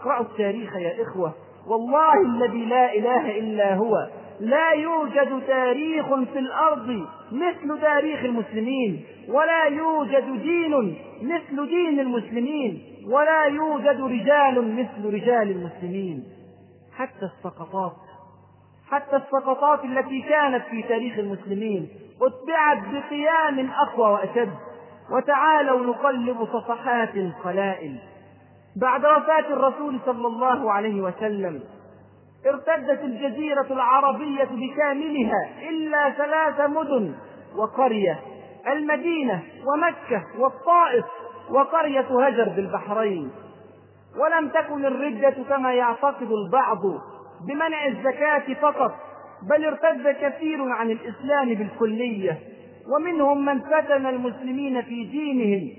[0.00, 1.34] اقرأوا التاريخ يا إخوة.
[1.66, 4.06] والله الذي لا إله إلا هو.
[4.40, 13.44] لا يوجد تاريخ في الأرض مثل تاريخ المسلمين ولا يوجد دين مثل دين المسلمين ولا
[13.44, 16.24] يوجد رجال مثل رجال المسلمين.
[16.96, 17.96] حتى السقطات
[18.90, 21.88] حتى السقطات التي كانت في تاريخ المسلمين
[22.22, 24.50] أتبعت بقيام أقوى وأشد.
[25.10, 27.98] وتعالوا نقلب صفحات القلائل
[28.76, 31.60] بعد وفاة الرسول صلى الله عليه وسلم
[32.46, 37.14] ارتدت الجزيرة العربية بكاملها إلا ثلاث مدن
[37.56, 38.20] وقرية
[38.66, 41.04] المدينة ومكة والطائف
[41.50, 43.30] وقرية هجر بالبحرين.
[44.20, 46.80] ولم تكن الردة كما يعتقد البعض
[47.48, 48.94] بمنع الزكاة فقط
[49.50, 52.38] بل ارتد كثير عن الإسلام بالكلية.
[52.94, 55.70] ومنهم من فتن المسلمين في دينهم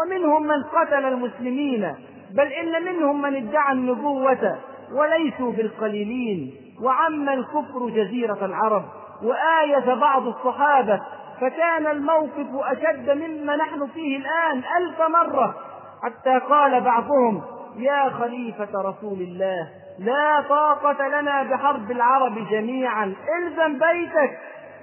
[0.00, 1.94] ومنهم من قتل المسلمين
[2.34, 4.58] بل إن منهم من ادعى النبوة
[4.92, 8.84] وليسوا بالقليلين وعم الكفر جزيرة العرب
[9.22, 11.00] وآية بعض الصحابة
[11.40, 15.54] فكان الموقف أشد مما نحن فيه الآن ألف مرة.
[16.02, 17.42] حتى قال بعضهم
[17.76, 19.68] يا خليفة رسول الله
[19.98, 24.38] لا طاقة لنا بحرب العرب جميعا إلزم بيتك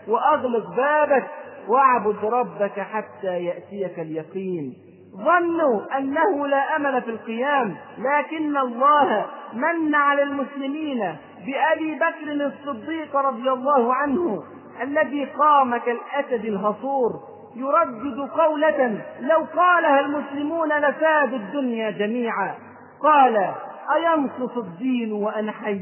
[0.07, 1.25] وأغلق بابك
[1.67, 4.73] واعبد ربك حتى يأتيك اليقين.
[5.17, 9.25] ظنوا أنه لا أمل في القيام لكن الله
[9.55, 14.43] من على المسلمين بأبي بكر الصديق رضي الله عنه
[14.81, 17.11] الذي قام كالأسد الهصور
[17.55, 22.55] يردد قولة لو قالها المسلمون لفادوا الدنيا جميعا.
[23.03, 23.53] قال
[23.95, 25.81] أينقص الدين وأنا حي؟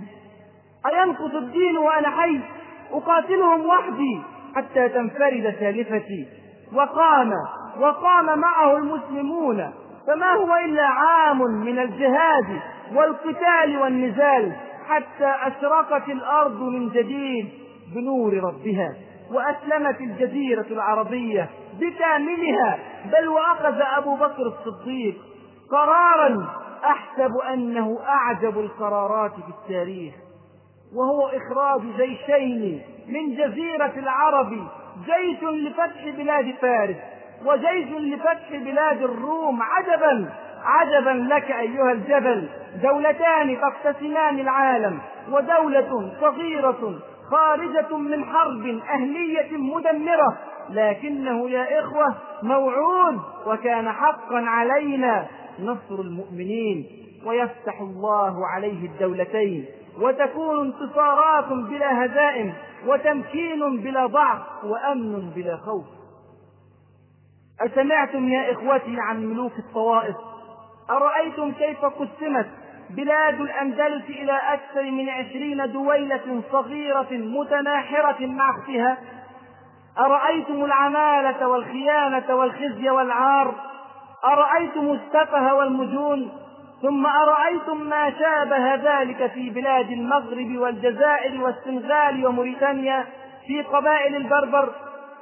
[0.86, 2.40] أينقص الدين وأنا حي؟
[2.92, 4.22] أقاتلهم وحدي
[4.56, 6.28] حتى تنفرد سالفتي
[6.74, 7.32] وقام
[7.80, 9.72] وقام معه المسلمون
[10.08, 12.60] فما هو إلا عام من الجهاد
[12.96, 14.52] والقتال والنزال
[14.88, 17.50] حتى أشرقت الأرض من جديد
[17.96, 18.96] بنور ربها
[19.32, 25.16] وأسلمت الجزيرة العربية بكاملها بل وأخذ أبو بكر الصديق
[25.72, 26.48] قرارا
[26.86, 30.14] أحسب أنه أعجب القرارات في التاريخ
[30.96, 34.50] وهو إخراج جيشين من جزيرة العرب
[35.06, 36.96] جيش لفتح بلاد فارس
[37.46, 40.34] وجيش لفتح بلاد الروم عجبا
[40.64, 42.50] عجبا لك أيها الجبل
[42.84, 45.00] دولتان تقتسمان العالم
[45.32, 47.00] ودولة صغيرة
[47.32, 50.38] خارجة من حرب أهلية مدمرة
[50.70, 55.28] لكنه يا إخوة موعود وكان حقا علينا
[55.60, 56.86] نصر المؤمنين
[57.26, 59.66] ويفتح الله عليه الدولتين
[60.02, 62.54] وتكون انتصارات بلا هزائم
[62.88, 65.86] وتمكين بلا ضعف وأمن بلا خوف.
[67.62, 70.16] أسمعتم يا إخوتي عن ملوك الطوائف؟
[70.92, 72.48] أرأيتم كيف قسمت
[72.90, 78.98] بلاد الأندلس إلى أكثر من عشرين دويلة صغيرة متناحرة مع أختها؟
[80.00, 83.56] أرأيتم العمالة والخيانة والخزي والعار؟
[84.26, 86.32] أرأيتم السفه والمجون؟
[86.82, 93.06] ثم أرأيتم ما شابه ذلك في بلاد المغرب والجزائر والسنغال وموريتانيا
[93.48, 94.70] في قبائل البربر؟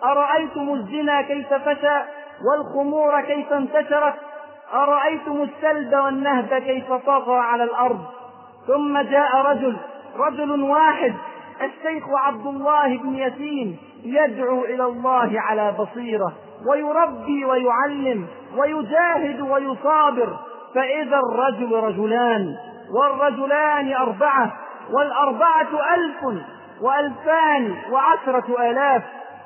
[0.04, 2.00] أرأيتم الزنا كيف فشى
[2.46, 4.29] والخمور كيف انتشرت؟
[4.74, 8.06] أرأيتم السلب والنهب كيف طغى على الأرض؟
[8.68, 9.78] ثم جاء رجل
[10.18, 11.14] رجل واحد
[11.62, 16.34] الشيخ عبد الله بن ياسين يدعو إلى الله على بصيرة
[16.70, 20.38] ويربي ويعلم ويجاهد ويصابر.
[20.76, 22.56] فإذا الرجل رجلان
[22.96, 24.52] والرجلان أربعة
[24.92, 26.44] والأربعة ألف
[26.82, 29.04] وألفان وعشرة آلاف.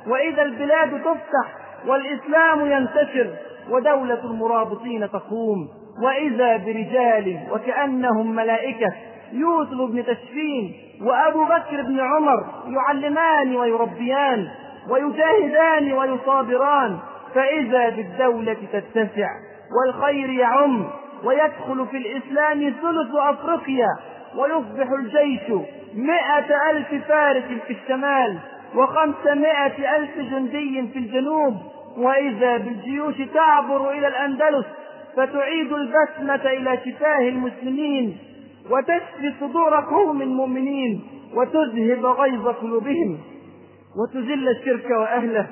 [0.07, 3.29] وإذا البلاد تفتح والإسلام ينتشر
[3.69, 5.67] ودولة المرابطين تقوم
[6.03, 8.93] وإذا برجال وكأنهم ملائكة
[9.33, 14.47] يوسف بن تشفين وأبو بكر بن عمر يعلمان ويربيان
[14.89, 16.97] ويجاهدان ويصابران
[17.35, 19.29] فإذا بالدولة تتسع
[19.77, 20.85] والخير يعم
[21.23, 23.87] ويدخل في الإسلام ثلث أفريقيا
[24.37, 25.41] ويصبح الجيش
[25.95, 28.37] مئة ألف فارس في الشمال
[28.75, 31.53] وخمسمائة ألف جندي في الجنوب
[31.97, 34.65] وإذا بالجيوش تعبر إلى الأندلس
[35.15, 38.17] فتعيد البسمة إلى شفاه المسلمين
[38.69, 41.01] وتشفي صدور قوم مؤمنين
[41.35, 43.17] وتذهب غيظ قلوبهم
[43.97, 45.47] وتذل الشرك وأهله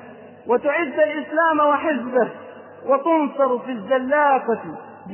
[0.46, 2.28] وتعز الإسلام وحزبه
[2.86, 4.62] وتنصر في الزلاقة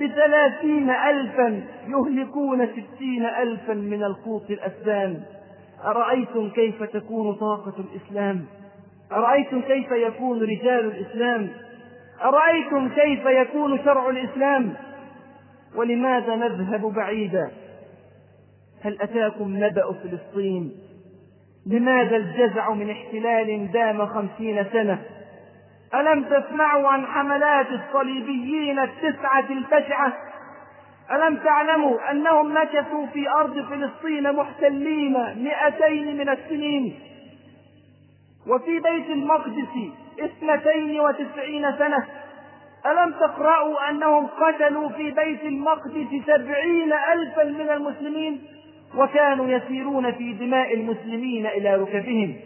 [0.01, 5.21] بثلاثين ألفا يهلكون ستين ألفا من القوط الأسبان.
[5.85, 8.45] أرأيتم كيف تكون طاقة الإسلام؟
[9.13, 11.49] أرأيتم كيف يكون رجال الإسلام؟
[12.23, 14.75] أرأيتم كيف يكون شرع الإسلام؟
[15.75, 17.51] ولماذا نذهب بعيدا؟
[18.83, 20.73] هل أتاكم نبأ فلسطين؟
[21.67, 25.03] لماذا الجزع من احتلال دام خمسين سنة؟
[25.95, 30.13] ألم تسمعوا عن حملات الصليبيين التسعة البشعة
[31.13, 36.95] ألم تعلموا أنهم مكثوا في أرض فلسطين محتلين مئتين من السنين؟
[38.47, 39.75] وفي بيت المقدس
[40.21, 42.07] اثنتين وتسعين سنة.
[42.87, 48.43] ألم تقرأوا أنهم قتلوا في بيت المقدس سبعين ألفا من المسلمين؟
[48.97, 52.37] وكانوا يسيرون في دماء المسلمين إلى ركبهم.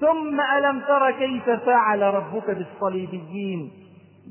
[0.00, 3.70] ثم ألم تر كيف فعل ربك بالصليبيين؟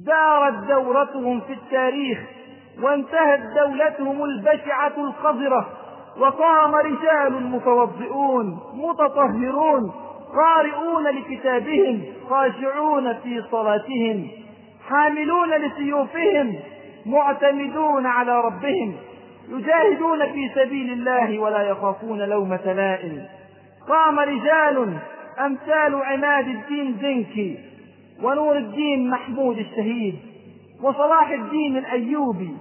[0.05, 2.19] دارت دورتهم في التاريخ.
[2.83, 5.69] وانتهت دولتهم البشعة القذرة
[6.19, 9.91] وقام رجال متوضئون متطهرون
[10.35, 14.27] قارئون لكتابهم خاشعون في صلاتهم
[14.89, 16.55] حاملون لسيوفهم
[17.05, 18.95] معتمدون على ربهم
[19.49, 23.25] يجاهدون في سبيل الله ولا يخافون لومة لائم
[23.89, 24.97] قام رجال
[25.45, 27.57] أمثال عماد الدين زنكي
[28.23, 30.15] ونور الدين محمود الشهيد
[30.83, 32.57] وصلاح الدين الأيوبي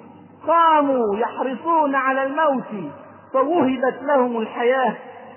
[0.48, 2.92] قاموا يحرصون على الموت
[3.32, 4.94] فوهبت لهم الحياة.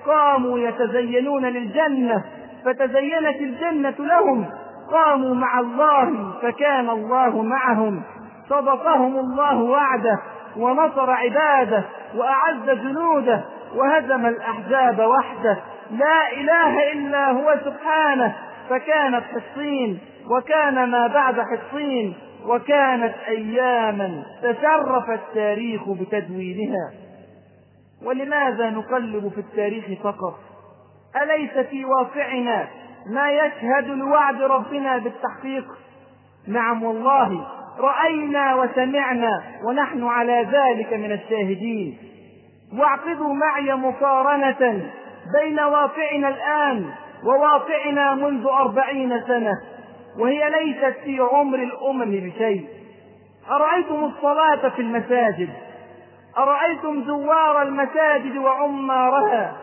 [0.08, 2.24] قاموا يتزينون للجنة
[2.66, 4.46] فتزينت الجنة لهم.
[4.92, 8.02] قاموا مع الله فكان الله معهم.
[8.50, 10.20] صدقهم الله وعده
[10.58, 11.84] ونصر عباده
[12.16, 13.42] وأعز جنوده
[13.76, 15.58] وهزم الأحزاب وحده.
[15.92, 18.36] لا إله إلا هو سبحانه
[18.70, 20.00] فكانت حصين
[20.30, 22.16] وكان ما بعد حصين.
[22.46, 26.92] وكانت أياما تشرف التاريخ بتدوينها.
[28.06, 30.40] ولماذا نقلب في التاريخ فقط؟
[31.24, 32.68] أليس في واقعنا
[33.14, 35.66] ما يشهد لوعد ربنا بالتحقيق؟
[36.48, 37.48] نعم والله
[37.80, 41.98] رأينا وسمعنا ونحن على ذلك من الشاهدين.
[42.80, 44.90] واعقدوا معي مقارنة
[45.40, 46.86] بين واقعنا الآن
[47.24, 49.54] وواقعنا منذ أربعين سنة.
[50.20, 52.68] وهي ليست في عمر الأمم بشيء.
[53.52, 55.50] أرأيتم الصلاة في المساجد؟
[56.38, 59.54] أرأيتم زوار المساجد وعمارها؟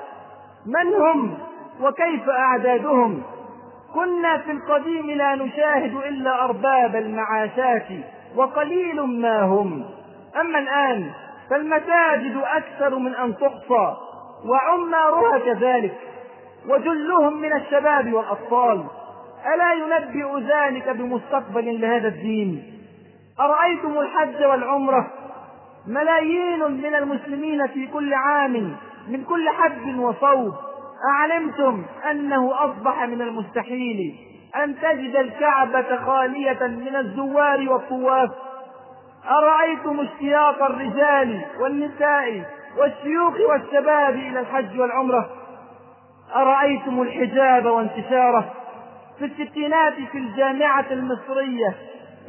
[0.67, 1.39] من هم
[1.81, 3.23] وكيف أعدادهم؟
[3.95, 7.87] كنا في القديم لا نشاهد إلا أرباب المعاشات
[8.37, 9.85] وقليل ما هم.
[10.41, 11.11] أما الآن
[11.51, 13.97] فالمساجد أكثر من أن تحصى
[14.45, 15.95] وعمارها كذلك
[16.69, 18.85] وجلهم من الشباب والأطفال.
[19.55, 22.75] ألا ينبئ ذلك بمستقبل لهذا الدين؟
[23.41, 25.11] أرأيتم الحج والعمرة؟
[25.87, 28.77] ملايين من المسلمين في كل عام
[29.09, 30.53] من كل حج وصوم
[31.11, 34.15] أعلمتم أنه أصبح من المستحيل
[34.65, 38.31] أن تجد الكعبة خالية من الزوار والطواف.
[39.31, 42.43] أرأيتم اشتياق الرجال والنساء
[42.79, 45.31] والشيوخ والشباب إلى الحج والعمرة؟
[46.37, 48.53] أرأيتم الحجاب وانتشاره؟
[49.19, 51.75] في الستينات في الجامعة المصرية.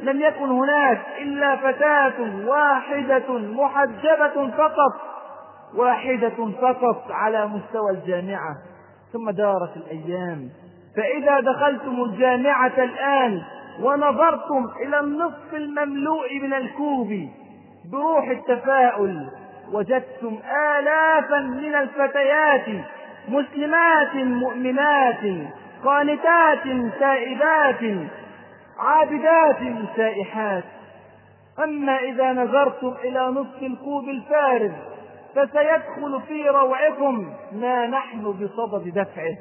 [0.02, 4.92] لم يكن هناك إلا فتاة واحدة محجبة فقط
[5.76, 8.56] واحدة فقط على مستوى الجامعة.
[9.12, 10.48] ثم دارت الأيام.
[10.96, 13.42] فإذا دخلتم الجامعة الآن
[13.82, 17.28] ونظرتم إلى النصف المملوء من الكوب
[17.92, 19.28] بروح التفاؤل
[19.72, 20.38] وجدتم
[20.78, 22.84] آلافا من الفتيات
[23.28, 25.24] مسلمات مؤمنات
[25.84, 26.62] قانتات
[27.00, 28.08] تائبات
[28.78, 29.58] عابدات
[29.96, 30.64] سائحات.
[31.64, 34.72] أما إذا نظرتم إلى نصف الكوب الفارغ
[35.34, 39.36] فسيدخل في روعكم ما نحن بصدد دفعه.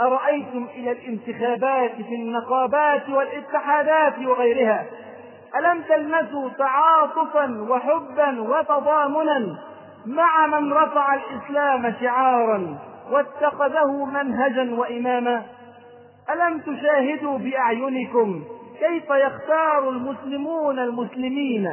[0.00, 4.86] أرأيتم إلى الانتخابات في النقابات والاتحادات وغيرها؟
[5.56, 9.58] ألم تلمسوا تعاطفا وحبا وتضامنا
[10.06, 12.78] مع من رفع الإسلام شعارا؟
[13.12, 15.42] واتخذه منهجا وإماما.
[16.30, 18.44] ألم تشاهدوا بأعينكم
[18.78, 21.70] كيف يختار المسلمون المسلمين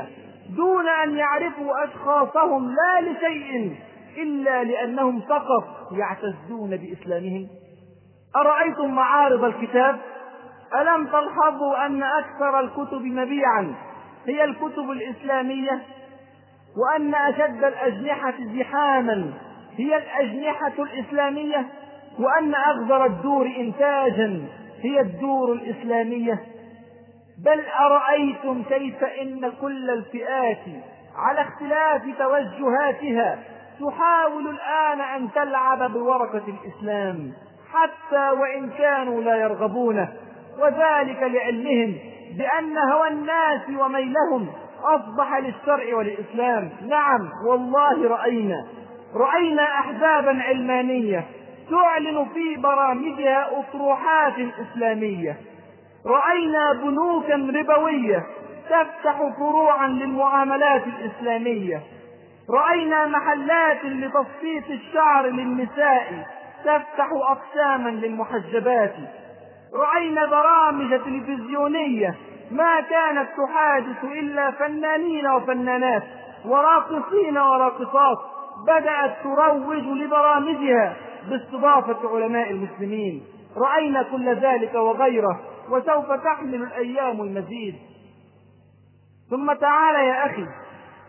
[0.56, 3.76] دون أن يعرفوا أشخاصهم لا لشيء
[4.18, 7.48] إلا لأنهم فقط يعتزون بإسلامهم؟
[8.36, 10.00] أرأيتم معارض الكتاب؟
[10.82, 13.76] ألم تلحظوا أن أكثر الكتب مبيعا
[14.28, 15.82] هي الكتب الإسلامية؟
[16.78, 19.34] وأن أشد الأجنحة زحاما
[19.78, 21.66] هي الأجنحة الإسلامية
[22.20, 24.42] وأن أغزر الدور إنتاجا
[24.82, 26.44] هي الدور الإسلامية.
[27.46, 30.58] بل أرأيتم كيف إن كل الفئات
[31.16, 33.40] على اختلاف توجهاتها
[33.80, 37.34] تحاول الآن أن تلعب بورقة الإسلام
[37.74, 40.10] حتى وإن كانوا لا يرغبونه
[40.60, 41.96] وذلك لعلمهم
[42.38, 44.48] بأن هوى الناس وميلهم
[44.84, 48.66] أصبح للشرع وللإسلام نعم والله رأينا.
[49.16, 51.26] رأينا أحزابا علمانية
[51.70, 55.38] تعلن في برامجها أطروحات إسلامية.
[56.06, 58.24] رأينا بنوكا ربوية
[58.70, 61.82] تفتح فروعا للمعاملات الإسلامية.
[62.50, 66.28] رأينا محلات لتصفيف الشعر للنساء
[66.66, 68.94] تفتح أقساما للمحجبات.
[69.74, 72.16] رأينا برامج تلفزيونية
[72.52, 76.04] ما كانت تحادث إلا فنانين وفنانات
[76.46, 78.35] وراقصين وراقصات.
[78.68, 80.96] بدأت تروج لبرامجها
[81.30, 83.24] باستضافة علماء المسلمين.
[83.58, 85.40] رأينا كل ذلك وغيره
[85.70, 87.76] وسوف تحمل الأيام المزيد.
[89.30, 90.46] ثم تعال يا أخي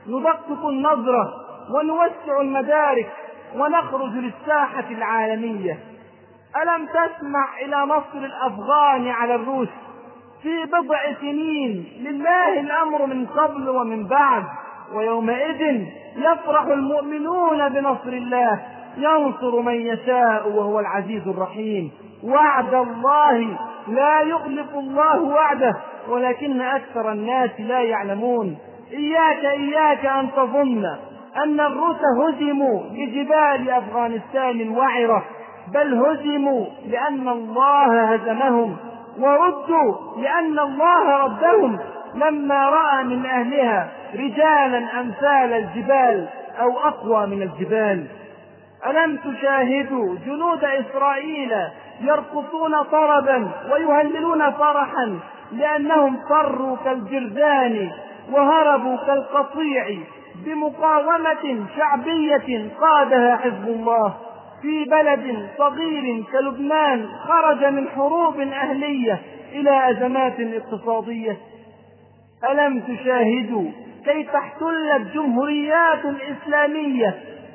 [0.06, 1.34] ندقق النظرة
[1.74, 3.12] ونوسع المدارك
[3.54, 5.78] ونخرج للساحة العالمية.
[6.62, 9.68] ألم تسمع إلى نصر الأفغان على الروس
[10.42, 14.44] في بضع سنين؟ لله الأمر من قبل ومن بعد.
[14.94, 15.84] ويومئذ
[16.16, 18.60] يفرح المؤمنون بنصر الله.
[18.96, 21.90] ينصر من يشاء وهو العزيز الرحيم.
[22.24, 23.58] وعد الله
[23.88, 25.76] لا يخلف الله وعده
[26.08, 28.58] ولكن أكثر الناس لا يعلمون.
[28.92, 30.84] إياك إياك أن تظن
[31.44, 35.24] أن الروس هزموا بجبال أفغانستان الوعرة
[35.74, 38.76] بل هزموا لأن الله هزمهم
[39.20, 41.78] وردوا لأن الله ردهم.
[42.16, 46.28] لما رأى من أهلها رجالا أمثال الجبال
[46.60, 48.06] أو أقوى من الجبال.
[48.86, 51.52] ألم تشاهدوا جنود إسرائيل
[52.00, 55.18] يرقصون طربا ويهللون فرحا
[55.52, 57.90] لأنهم فروا كالجرذان
[58.32, 59.84] وهربوا كالقطيع
[60.44, 64.14] بمقاومة شعبية قادها حزب الله.
[64.62, 69.18] في بلد صغير كلبنان خرج من حروب أهلية
[69.52, 71.36] إلى أزمات اقتصادية.
[72.44, 73.70] ألم تشاهدوا
[74.04, 77.14] كيف احتلت جمهوريات إسلامية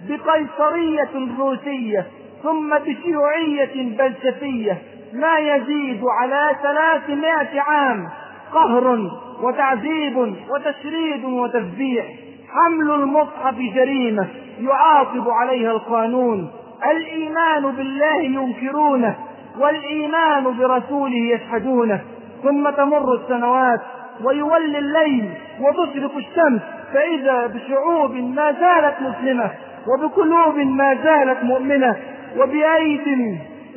[0.10, 1.10] بقيصرية
[1.40, 2.06] روسية
[2.44, 4.78] ثم بشيوعية بلشفية
[5.14, 8.10] ما يزيد على ثلاثمائة عام
[8.54, 9.10] قهر
[9.44, 10.18] وتعذيب
[10.50, 12.06] وتشريد وتذبيح.
[12.50, 14.28] حمل المصحف جريمة
[14.62, 16.52] يعاقب عليها القانون.
[16.92, 19.16] الإيمان بالله ينكرونه
[19.60, 22.02] والإيمان برسوله يشهدونه.
[22.44, 23.82] ثم تمر السنوات
[24.24, 26.62] ويولي الليل وتشرق الشمس
[26.94, 29.52] فإذا بشعوب ما زالت مسلمة
[29.88, 31.96] وبقلوب ما زالت مؤمنة
[32.38, 33.08] وبأيد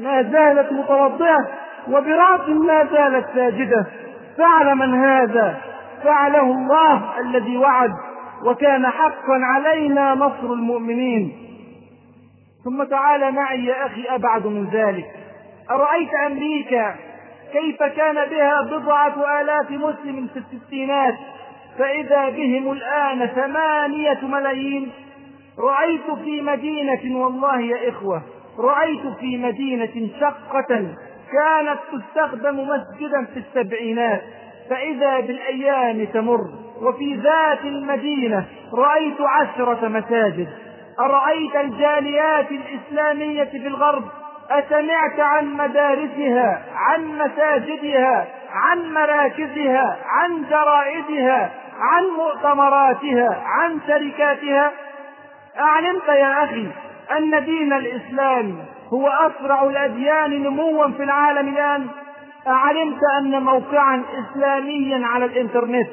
[0.01, 1.49] ما زالت متوضئة
[1.89, 3.87] وبرأس ما زالت ساجدة
[4.39, 5.57] فعل من هذا
[6.05, 7.91] فعله الله الذي وعد
[8.47, 11.33] وكان حقا علينا نصر المؤمنين.
[12.65, 15.07] ثم تعال معي يا أخي أبعد من ذلك.
[15.71, 16.95] أرأيت أمريكا؟
[17.55, 21.15] كيف كان بها بضعة آلاف مسلم في الستينات
[21.79, 24.91] فإذا بهم الآن ثمانية ملايين.
[25.59, 28.23] رأيت في مدينة والله يا إخوة
[28.59, 30.95] رأيت في مدينة شقة
[31.33, 34.23] كانت تستخدم مسجدا في السبعينات
[34.71, 36.41] فإذا بالأيام تمر.
[36.83, 38.45] وفي ذات المدينة
[38.75, 40.49] رأيت عشرة مساجد.
[41.01, 44.05] أرأيت الجاليات الإسلامية في الغرب؟
[44.51, 54.73] أسمعت عن مدارسها عن مساجدها عن مراكزها عن جرائدها عن مؤتمراتها عن شركاتها.
[55.59, 56.67] أعلمت يا أخي
[57.19, 58.59] أن دين الإسلام
[58.93, 61.87] هو أسرع الأديان نموا في العالم الآن.
[62.47, 65.89] أعلمت أن موقعا إسلاميا على الإنترنت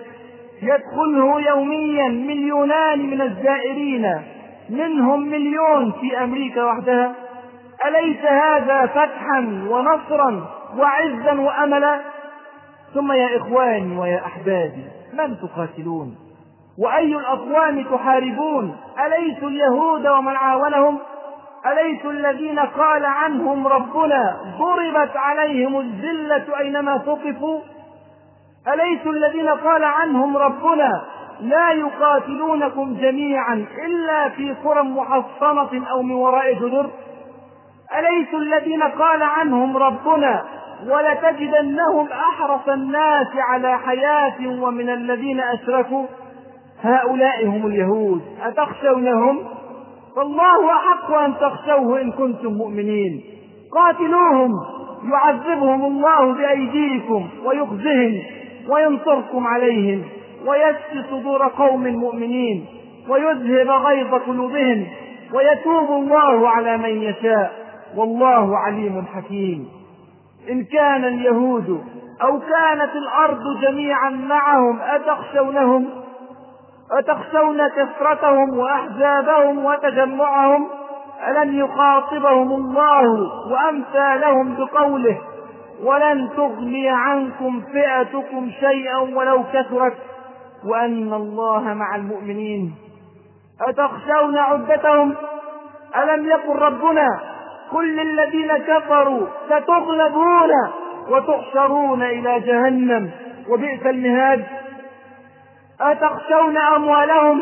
[0.62, 4.22] يدخله يوميا مليونان من الزائرين
[4.70, 7.16] منهم مليون في أمريكا وحدها.
[7.88, 10.45] أليس هذا فتحا ونصرا
[10.77, 11.99] وعزا وأملا؟
[12.93, 16.15] ثم يا إخواني ويا أحبابي من تقاتلون؟
[16.79, 20.97] وأي الأقوام تحاربون؟ أليسوا اليهود ومن عاونهم؟
[21.65, 27.61] أليسوا الذين قال عنهم ربنا ضربت عليهم الذلة أينما ثقفوا؟
[28.73, 31.01] أليسوا الذين قال عنهم ربنا
[31.41, 36.89] لا يقاتلونكم جميعا إلا في قرى محصنة أو من وراء جدر؟
[37.99, 40.43] أليسوا الذين قال عنهم ربنا
[40.89, 46.05] ولتجدنهم أحرص الناس على حياة ومن الذين أشركوا؟
[46.83, 48.21] هؤلاء هم اليهود.
[48.43, 49.39] أتخشونهم؟
[50.15, 53.23] فالله أحق أن تخشوه إن كنتم مؤمنين.
[53.75, 54.51] قاتلوهم
[55.11, 58.21] يعذبهم الله بأيديكم ويخزهم
[58.69, 60.03] وينصركم عليهم
[60.47, 62.65] ويشفي صدور قوم مؤمنين
[63.09, 64.87] ويذهب غيظ قلوبهم
[65.33, 67.61] ويتوب الله على من يشاء.
[67.95, 69.69] والله عليم حكيم.
[70.49, 71.83] إن كان اليهود
[72.21, 75.89] أو كانت الأرض جميعا معهم أتخشونهم؟
[76.91, 80.67] أتخشون كثرتهم وأحزابهم وتجمعهم؟
[81.27, 85.17] ألم يخاطبهم الله وأمثالهم بقوله
[85.83, 89.97] ولن تغني عنكم فئتكم شيئا ولو كثرت
[90.65, 92.75] وأن الله مع المؤمنين.
[93.67, 95.15] أتخشون عدتهم؟
[95.95, 97.19] ألم يقل ربنا
[97.72, 100.51] كل الذين كفروا ستغلبون
[101.09, 103.11] وتحشرون إلى جهنم
[103.49, 104.43] وبئس المهاد.
[105.82, 107.41] أتخشون أموالهم؟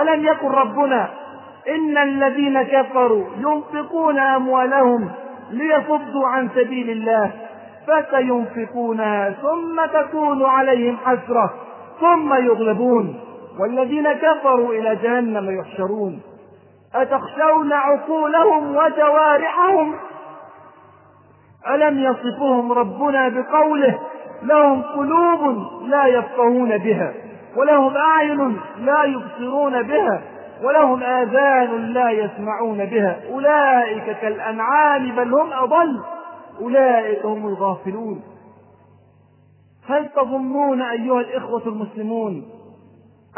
[0.00, 1.08] ألم يقل ربنا
[1.68, 5.10] إن الذين كفروا ينفقون أموالهم
[5.50, 7.30] ليصدوا عن سبيل الله؟
[7.86, 11.54] فسينفقونها ثم تكون عليهم حسرة
[12.00, 13.20] ثم يغلبون.
[13.60, 16.20] والذين كفروا إلى جهنم يحشرون.
[16.94, 19.94] أتخشون عقولهم وجوارحهم؟
[21.68, 23.98] ألم يصفهم ربنا بقوله
[24.42, 27.14] لهم قلوب لا يفقهون بها
[27.56, 30.22] ولهم أعين لا يبصرون بها
[30.64, 36.00] ولهم آذان لا يسمعون بها؟ أولئك كالأنعام بل هم أضل
[36.60, 38.22] أولئك هم الغافلون.
[39.88, 42.44] هل تظنون أيها الإخوة المسلمون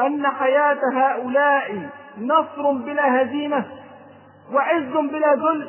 [0.00, 1.88] أن حياة هؤلاء
[2.18, 3.64] نصر بلا هزيمة
[4.52, 5.68] وعز بلا ذل.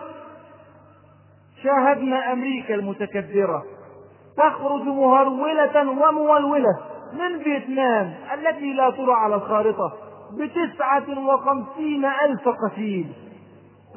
[1.63, 3.63] شاهدنا أمريكا المتكبرة
[4.37, 6.79] تخرج مهرولة ومولولة
[7.13, 9.93] من فيتنام التي لا ترى على الخارطة
[10.39, 13.13] بتسعة وخمسين ألف قتيل.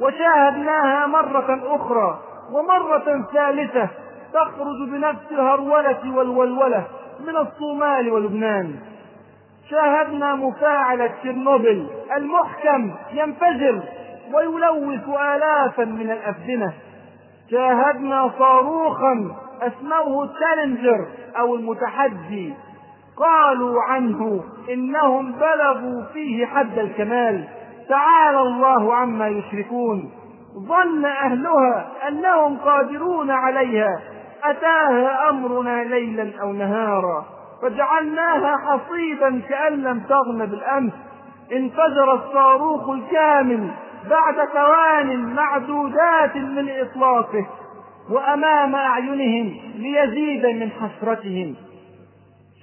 [0.00, 2.20] وشاهدناها مرة أخرى
[2.52, 3.88] ومرة ثالثة
[4.34, 6.86] تخرج بنفس الهرولة والولولة
[7.26, 8.80] من الصومال ولبنان.
[9.70, 11.86] شاهدنا مفاعلة تشيرنوبل.
[12.16, 13.82] المحكم ينفجر
[14.34, 16.72] ويلوث آلافا من الأفدنة.
[17.50, 21.06] شاهدنا صاروخا أسموه تشالنجر
[21.38, 22.54] أو المتحدي.
[23.16, 27.48] قالوا عنه إنهم بلغوا فيه حد الكمال.
[27.88, 30.10] تعالى الله عما يشركون.
[30.68, 34.00] ظن أهلها أنهم قادرون عليها.
[34.44, 37.37] أتاها أمرنا ليلا أو نهارا.
[37.62, 40.92] فجعلناها حصيدا كأن لم تغن بالأمس.
[41.52, 43.70] انفجر الصاروخ الكامل
[44.10, 47.46] بعد ثوان معدودات من إطلاقه
[48.10, 51.54] وأمام أعينهم ليزيد من حسرتهم.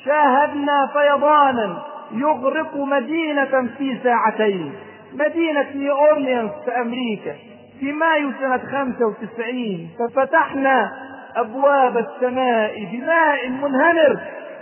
[0.06, 4.74] شاهدنا فيضانا يغرق مدينة في ساعتين.
[5.14, 7.36] مدينة نيو أورليانز في أمريكا.
[7.80, 10.92] في مايو سنة 95 ففتحنا
[11.36, 14.20] أبواب السماء بماء منهمر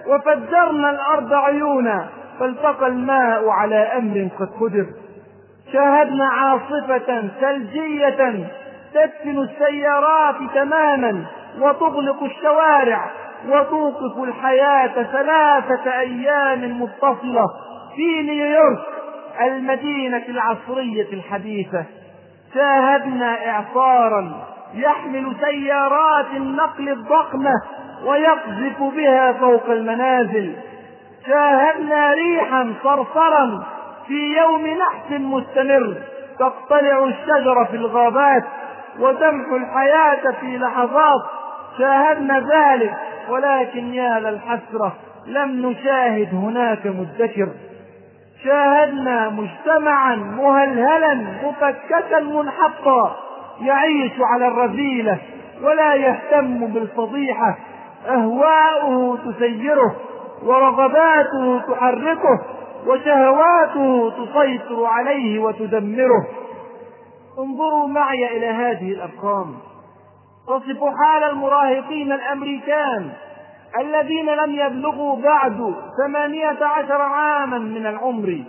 [0.08, 2.08] وفجرنا الأرض عيونا
[2.39, 4.86] فالتقى الماء على أمر قد قدر.
[5.74, 8.49] شاهدنا عاصفة ثلجية
[8.93, 11.26] تدفن السيارات تماما
[11.62, 13.12] وتغلق الشوارع
[13.49, 17.45] وتوقف الحياة ثلاثة أيام متصلة
[17.95, 18.80] في نيويورك
[19.41, 21.86] المدينة العصرية الحديثة.
[22.54, 24.32] شاهدنا إعصارا
[24.74, 27.54] يحمل سيارات النقل الضخمة
[28.06, 30.56] ويقذف بها فوق المنازل.
[31.28, 33.64] شاهدنا ريحا صرصرا
[34.08, 35.95] في يوم نحس مستمر.
[36.39, 38.43] تقتلع الشجر في الغابات
[38.99, 41.22] وتمحو الحياة في لحظات.
[41.78, 42.93] شاهدنا ذلك
[43.30, 44.95] ولكن يا للحسرة
[45.28, 47.49] لم نشاهد هناك مدكر.
[48.43, 53.16] شاهدنا مجتمعا مهلهلا مفككا منحطا.
[53.62, 55.18] يعيش على الرذيلة
[55.64, 57.58] ولا يهتم بالفضيحة.
[58.08, 59.95] أهواؤه تسيره
[60.43, 62.39] ورغباته تحركه
[62.88, 66.28] وشهواته تسيطر عليه وتدمره.
[67.39, 69.56] انظروا معي إلى هذه الأرقام.
[70.47, 73.12] تصف حال المراهقين الأمريكان
[73.80, 75.74] الذين لم يبلغوا بعد
[76.06, 78.43] ثمانية عشر عاما من العمر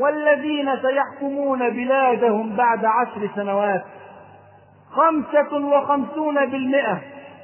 [0.00, 3.84] والذين سيحكمون بلادهم بعد عشر سنوات.
[4.92, 7.00] خمسة وخمسون بالمئة.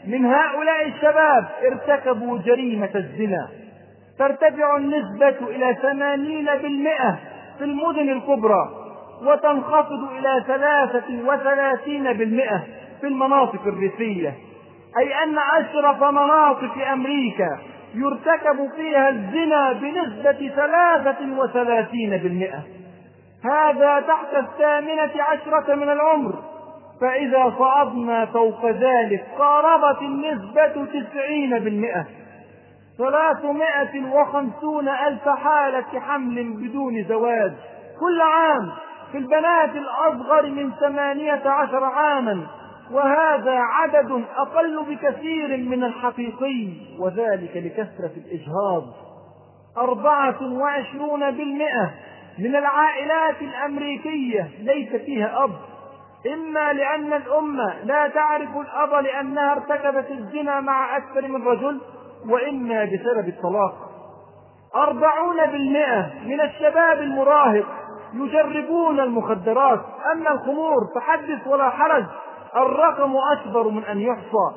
[0.07, 3.49] من هؤلاء الشباب ارتكبوا جريمة الزنا.
[4.19, 7.19] ترتفع النسبة إلى ثمانين بالمئة
[7.59, 8.69] في المدن الكبرى
[9.27, 12.63] وتنخفض إلى ثلاثة وثلاثين بالمئة
[13.01, 14.35] في المناطق الريفية.
[14.99, 17.59] أي أن أشرف مناطق أمريكا
[17.95, 22.63] يرتكب فيها الزنا بنسبة ثلاثة وثلاثين بالمئة.
[23.45, 26.52] هذا تحت الثامنة عشرة من العمر.
[27.03, 32.07] فإذا صعدنا فوق ذلك قاربت النسبة تسعين بالمئة.
[32.99, 37.53] ثلاثمائة وخمسون ألف حالة حمل بدون زواج.
[38.01, 38.73] كل عام
[39.13, 42.47] في البنات الأصغر من ثمانية عشر عاما.
[42.93, 48.83] وهذا عدد أقل بكثير من الحقيقي وذلك لكثرة الإجهاض.
[49.79, 51.91] أربعة وعشرون بالمئة
[52.39, 55.72] من العائلات الأمريكية ليس فيها أب.
[56.27, 61.81] إما لأن الأمة لا تعرف الأب لأنها ارتكبت الزنا مع أكثر من رجل
[62.29, 63.75] وإما بسبب الطلاق.
[64.77, 67.67] أربعون بالمئة من الشباب المراهق
[68.15, 69.81] يجربون المخدرات.
[70.13, 72.05] أما الخمور فحدث ولا حرج
[72.57, 74.51] الرقم أكبر من أن يحصى.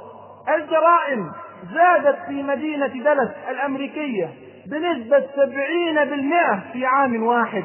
[0.56, 1.32] الجرائم
[1.74, 4.30] زادت في مدينة دلس الأمريكية
[4.68, 7.64] بنسبة سبعين بالمئة في عام واحد.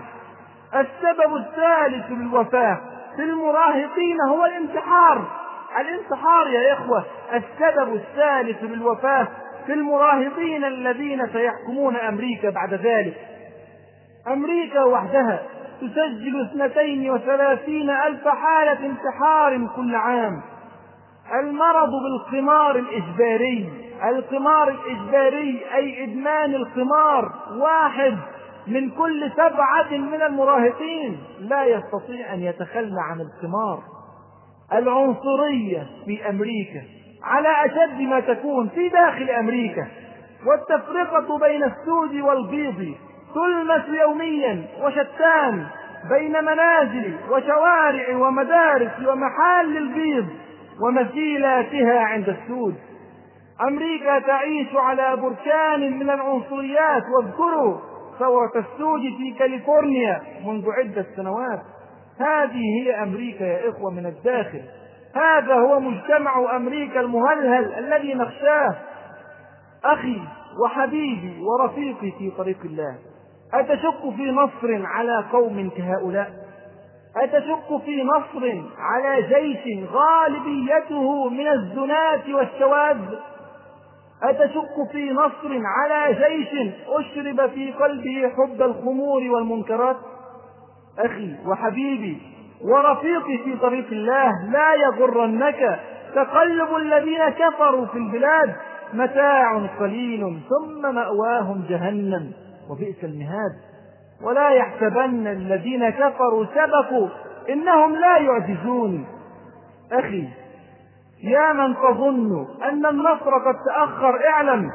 [0.74, 2.80] السبب الثالث للوفاة
[3.20, 5.24] في المراهقين هو الانتحار.
[5.80, 9.28] الانتحار يا إخوة السبب الثالث للوفاة
[9.66, 13.14] في المراهقين الذين سيحكمون أمريكا بعد ذلك.
[14.28, 15.42] أمريكا وحدها
[15.80, 20.42] تسجل اثنتين وثلاثين ألف حالة انتحار كل عام.
[21.42, 23.72] المرض بالقمار الإجباري
[24.04, 28.16] القمار الإجباري أي إدمان القمار واحد.
[28.70, 33.82] من كل سبعة من المراهقين لا يستطيع أن يتخلى عن القمار
[34.72, 36.82] العنصرية في أمريكا
[37.24, 39.86] على أشد ما تكون في داخل أمريكا.
[40.46, 42.94] والتفرقة بين السود والبيض
[43.34, 45.66] تلمس يوميا وشتان
[46.10, 50.26] بين منازل وشوارع ومدارس ومحال البيض
[50.82, 52.74] ومثيلاتها عند السود.
[53.68, 57.89] أمريكا تعيش على بركان من العنصريات واذكروا
[58.20, 61.60] ثورة السود في كاليفورنيا منذ عدة سنوات.
[62.20, 64.62] هذه هي أمريكا يا إخوة من الداخل.
[65.14, 68.74] هذا هو مجتمع أمريكا المهلهل الذي نخشاه.
[69.84, 70.20] أخي
[70.64, 72.98] وحبيبي ورفيقي في طريق الله
[73.54, 76.30] أتشك في نصر على قوم كهؤلاء؟
[77.16, 82.98] أتشك في نصر على جيش غالبيته من الزناة والشواذ؟
[84.22, 89.96] أتشك في نصر على جيش أشرب في قلبه حب الخمور والمنكرات؟
[90.98, 92.18] أخي وحبيبي
[92.64, 95.80] ورفيقي في طريق الله لا يغرنك
[96.14, 98.54] تقلب الذين كفروا في البلاد
[98.94, 102.32] متاع قليل ثم مأواهم جهنم
[102.70, 103.52] وبئس المهاد.
[104.22, 107.08] ولا يحسبن الذين كفروا سبقوا
[107.48, 109.06] إنهم لا يعجزون.
[109.92, 110.28] أخي
[111.22, 114.70] يا من تظن أن النصر قد تأخر اعلم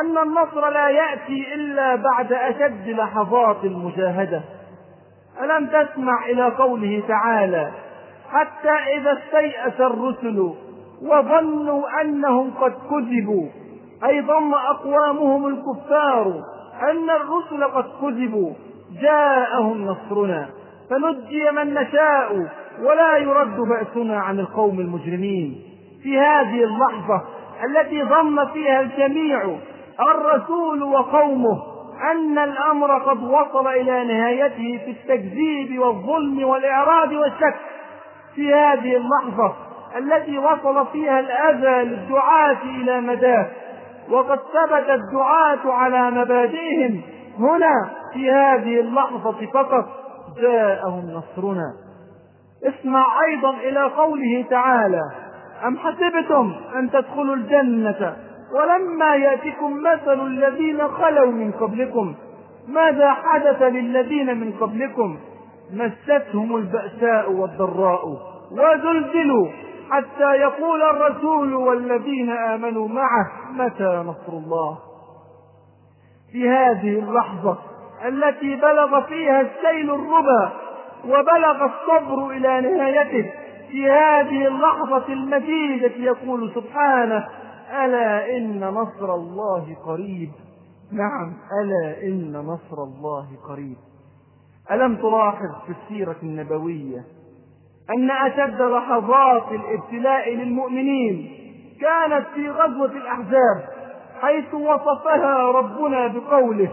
[0.00, 4.42] أن النصر لا يأتي إلا بعد أشد لحظات المجاهدة.
[5.42, 7.70] ألم تسمع إلى قوله تعالى
[8.30, 10.54] حتى إذا استيأس الرسل
[11.02, 13.48] وظنوا أنهم قد كذبوا
[14.04, 16.26] أي ظن أقوامهم الكفار
[16.82, 18.52] أن الرسل قد كذبوا
[19.00, 20.48] جاءهم نصرنا.
[20.90, 22.48] فنجي من نشاء
[22.82, 25.73] ولا يرد بأسنا عن القوم المجرمين.
[26.04, 27.22] في هذه اللحظة
[27.64, 29.56] التي ظن فيها الجميع
[30.00, 31.62] الرسول وقومه
[32.12, 37.54] أن الأمر قد وصل إلى نهايته في التكذيب والظلم والإعراض والشك.
[38.34, 39.54] في هذه اللحظة
[39.96, 43.46] التي وصل فيها الأذى للدعاة إلى مداه
[44.10, 47.00] وقد ثبت الدعاة على مبادئهم.
[47.38, 49.84] هنا في هذه اللحظة فقط
[50.40, 51.72] جاءهم نصرنا.
[52.64, 55.02] اسمع أيضا إلى قوله تعالى
[55.66, 58.16] أم حسبتم أن تدخلوا الجنة
[58.52, 62.14] ولما يأتكم مثل الذين خلوا من قبلكم؟
[62.68, 65.18] ماذا حدث للذين من قبلكم؟
[65.72, 68.08] مستهم البأساء والضراء
[68.52, 69.48] وزلزلوا
[69.90, 74.78] حتى يقول الرسول والذين آمنوا معه متى نصر الله؟
[76.32, 77.58] في هذه اللحظة
[78.08, 80.52] التي بلغ فيها السيل الربا
[81.04, 83.30] وبلغ الصبر إلى نهايته
[83.74, 87.28] في هذه اللحظة المجيدة يقول سبحانه
[87.84, 90.30] ألا إن نصر الله قريب؟
[90.92, 93.76] نعم ألا إن نصر الله قريب؟
[94.70, 97.04] ألم تلاحظ في السيرة النبوية
[97.96, 101.30] أن أشد لحظات الابتلاء للمؤمنين
[101.80, 103.64] كانت في غزوة الأحزاب
[104.20, 106.72] حيث وصفها ربنا بقوله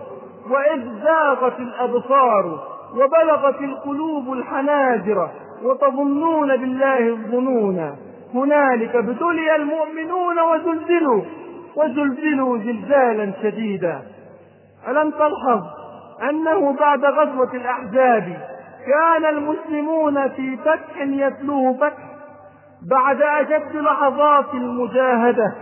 [0.49, 5.29] وإذ زاغت الأبصار وبلغت القلوب الحناجر
[5.63, 7.95] وتظنون بالله الظنون.
[8.33, 11.21] هنالك ابتلي المؤمنون وزلزلوا
[11.75, 14.01] وزلزلوا زلزالا شديدا.
[14.87, 15.61] ألم تلحظ
[16.29, 18.37] أنه بعد غزوة الأحزاب
[18.87, 22.03] كان المسلمون في فتح يتلوه فتح
[22.89, 25.55] بعد أشد لحظات المجاهدة؟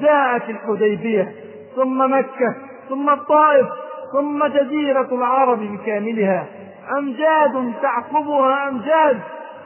[0.00, 1.32] جاءت الحديبية
[1.76, 2.54] ثم مكة
[2.88, 3.66] ثم الطائف
[4.12, 6.46] ثم جزيرة العرب بكاملها.
[6.98, 9.18] أمجاد تعقبها أمجاد؟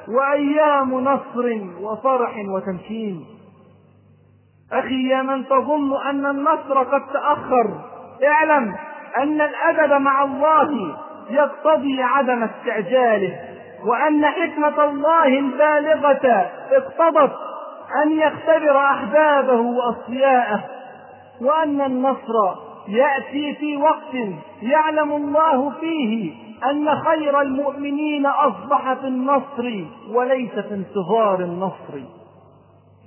[0.09, 3.25] وأيام نصر وفرح وتمكين.
[4.73, 7.81] أخي يا من تظن أن النصر قد تأخر
[8.25, 8.75] اعلم
[9.17, 10.97] أن الأدب مع الله
[11.31, 13.39] يقتضي عدم استعجاله
[13.85, 17.33] وأن حكمة الله البالغة اقتضت
[18.05, 20.65] أن يختبر أحبابه وأصفياءه
[21.41, 22.35] وأن النصر
[22.89, 24.15] يأتي في وقت
[24.63, 26.35] يعلم الله فيه
[26.65, 29.85] أن خير المؤمنين أصبح في النصر
[30.15, 31.99] وليس في انتظار النصر.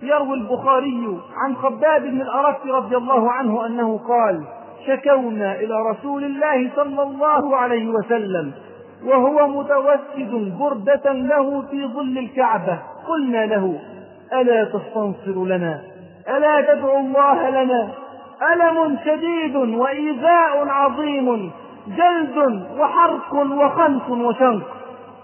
[0.04, 4.44] يروي البخاري عن خباب بن الأرت رضي الله عنه أنه قال
[4.88, 8.52] شكونا إلى رسول الله صلى الله عليه وسلم
[9.06, 12.80] وهو متوسد بردة له في ظل الكعبة.
[13.08, 13.80] قلنا له
[14.34, 15.82] ألا تستنصر لنا؟
[16.30, 17.90] ألا تدعو الله لنا؟
[18.54, 21.52] ألم شديد وإيذاء عظيم
[21.98, 24.68] جلد وحرق وخنق وشنق.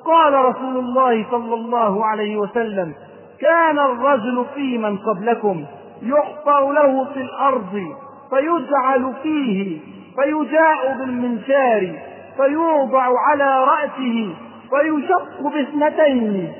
[0.05, 2.93] قال رسول الله صلى الله عليه وسلم
[3.41, 5.65] كان الرجل في من قبلكم
[6.01, 7.81] يحفر له في الأرض
[8.29, 9.77] فيجعل فيه
[10.15, 11.91] فيجاء بالمنشار
[12.37, 14.29] فيوضع على رأسه
[14.69, 16.53] فيشق باثنتين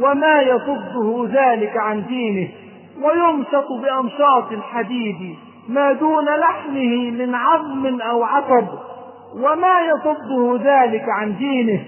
[0.00, 2.48] وما يصده ذلك عن دينه
[3.02, 5.36] ويمشط بأمشاط الحديد
[5.68, 8.66] ما دون لحمه من عظم أو عصب
[9.34, 11.84] وما يصده ذلك عن دينه.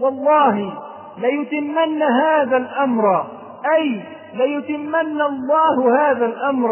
[0.00, 0.72] والله
[1.18, 3.26] ليتمن هذا الأمر
[3.76, 4.00] أي
[4.34, 6.70] ليتمن الله هذا الأمر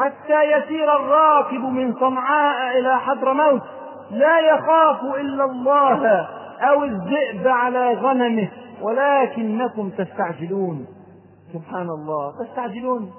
[0.00, 3.62] حتى يسير الراكب من صنعاء إلى حضرموت
[4.10, 6.28] لا يخاف إلا الله
[6.60, 8.48] أو الذئب على غنمه
[8.82, 10.86] ولكنكم تستعجلون.
[11.52, 12.32] سبحان الله.
[12.44, 13.10] تستعجلون.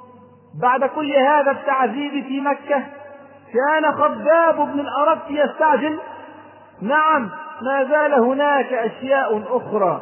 [0.61, 2.83] بعد كل هذا التعذيب في مكة
[3.53, 5.99] كان خباب بن الأرت يستعجل.
[6.81, 7.29] نعم
[7.61, 10.01] ما زال هناك أشياء أخرى.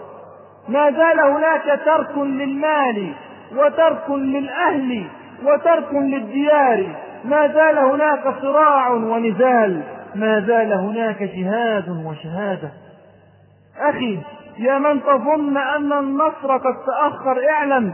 [0.70, 3.14] ما زال هناك ترك للمال
[3.56, 5.08] وترك للأهل
[5.46, 6.96] وترك للديار.
[7.26, 9.84] ما زال هناك صراع ونزال.
[10.16, 12.72] ما زال هناك جهاد وشهادة.
[13.80, 14.20] أخي
[14.58, 17.94] يا من تظن أن النصر قد تأخر اعلم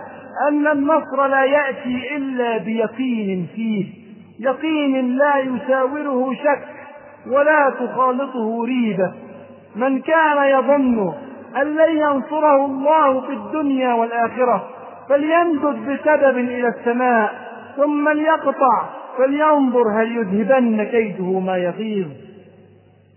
[0.50, 4.07] أن النصر لا يأتي إلا بيقين فيه.
[4.40, 6.68] يقين لا يساوره شك
[7.32, 9.14] ولا تخالطه ريبة.
[9.76, 11.14] من كان يظن
[11.62, 14.70] أن لن ينصره الله في الدنيا والآخرة
[15.10, 17.34] فليمدد بسبب إلى السماء
[17.78, 18.86] ثم ليقطع
[19.18, 22.08] فلينظر هل يذهبن كيده ما يغيظ.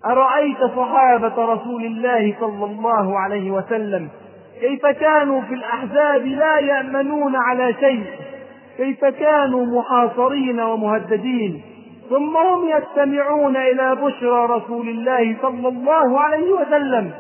[0.06, 4.08] أرأيت صحابة رسول الله صلى الله عليه وسلم؟
[4.60, 8.04] كيف كانوا في الأحزاب لا يأمنون على شيء؟
[8.80, 11.62] كيف كانوا محاصرين ومهددين.
[12.10, 17.10] ثم هم يستمعون إلى بشرى رسول الله صلى الله عليه وسلم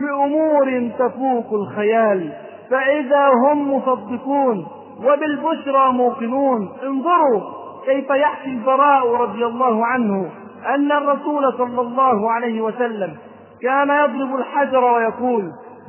[0.00, 2.32] بأمور تفوق الخيال.
[2.70, 4.66] فإذا هم مصدقون
[5.06, 7.40] وبالبشرى موقنون انظروا
[7.86, 10.30] كيف يحكي البراء رضي الله عنه
[10.74, 13.16] أن الرسول صلى الله عليه وسلم
[13.62, 15.44] كان يضرب الحجر ويقول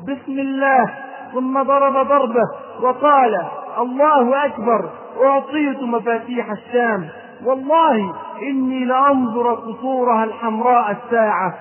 [0.08, 0.94] بسم الله
[1.34, 2.48] ثم ضرب ضربه
[2.84, 3.34] وقال
[3.80, 4.90] الله أكبر.
[5.24, 7.10] أعطيت مفاتيح الشام.
[7.46, 11.54] والله إني لأنظر قصورها الحمراء الساعة.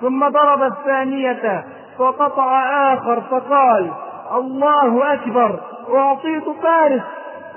[0.00, 1.64] ثم ضرب الثانية
[1.98, 2.62] فقطع
[2.94, 3.90] آخر فقال
[4.34, 5.60] الله أكبر
[5.94, 7.02] أعطيت فارس.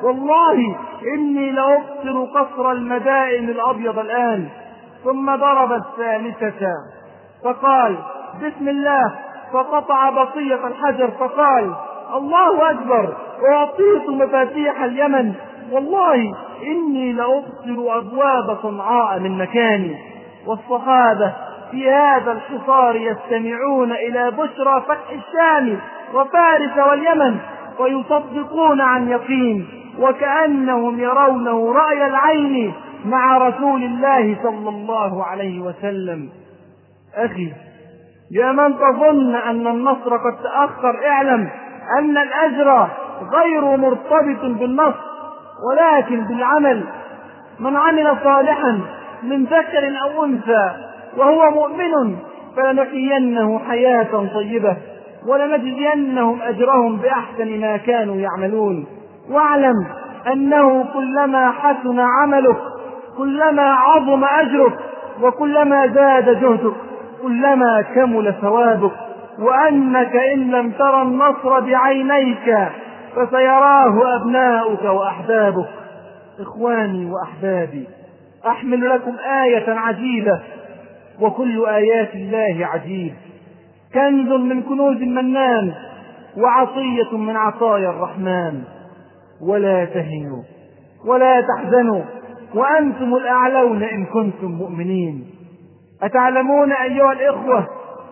[0.03, 0.75] والله
[1.15, 4.47] إني لأبصر قصر المدائن الأبيض الآن.
[5.03, 6.67] ثم ضرب الثالثة
[7.43, 7.97] فقال
[8.41, 9.15] بسم الله.
[9.53, 11.75] فقطع بقية الحجر فقال
[12.13, 13.15] الله أكبر
[13.51, 15.33] أعطيت مفاتيح اليمن.
[15.71, 16.33] والله
[16.67, 19.95] إني لأبصر أبواب صنعاء من مكاني.
[20.47, 21.33] والصحابة
[21.71, 25.79] في هذا الحصار يستمعون إلى بشرى فتح الشام
[26.13, 27.37] وفارس واليمن
[27.79, 29.67] ويصدقون عن يقين
[29.99, 32.73] وكأنهم يرونه رأي العين
[33.05, 36.29] مع رسول الله صلى الله عليه وسلم.
[37.15, 37.53] أخي
[38.31, 41.49] يا من تظن أن النصر قد تأخر اعلم
[41.99, 42.87] أن الأجر
[43.33, 45.05] غير مرتبط بالنصر
[45.69, 46.83] ولكن بالعمل.
[47.59, 48.79] من عمل صالحا
[49.23, 50.71] من ذكر أو أنثى
[51.17, 52.15] وهو مؤمن
[52.57, 54.77] فلنحيينه حياة طيبة
[55.27, 58.85] ولنجزينهم أجرهم بأحسن ما كانوا يعملون.
[59.29, 59.87] واعلم
[60.33, 62.57] أنه كلما حسن عملك
[63.17, 64.79] كلما عظم أجرك
[65.21, 66.75] وكلما زاد جهدك
[67.21, 69.04] كلما كمل ثوابك.
[69.39, 72.69] وأنك إن لم ترى النصر بعينيك
[73.15, 75.69] فسيراه أبناؤك وأحبابك.
[76.39, 77.87] إخواني وأحبابي
[78.47, 80.39] أحمل لكم آية عجيبة
[81.21, 83.13] وكل آيات الله عجيب.
[83.93, 85.73] كنز من كنوز المنان
[86.37, 88.63] وعطية من عطايا الرحمن.
[89.41, 90.43] ولا تهنوا
[91.05, 92.01] ولا تحزنوا
[92.55, 95.25] وأنتم الأعلون إن كنتم مؤمنين.
[96.03, 97.67] أتعلمون أيها الإخوة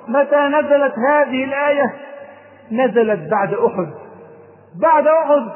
[0.08, 1.94] متى نزلت هذه الآية؟
[2.72, 3.88] نزلت بعد أحد.
[4.82, 5.50] بعد أحد.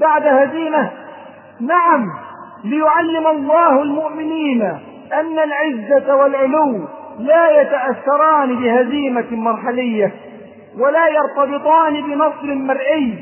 [0.00, 0.90] بعد هزيمة.
[1.60, 2.06] نعم
[2.64, 4.62] ليعلم الله المؤمنين
[5.12, 6.84] أن العزة والعلو
[7.18, 10.12] لا يتأثران بهزيمة مرحلية
[10.78, 13.18] ولا يرتبطان بنصر مرئي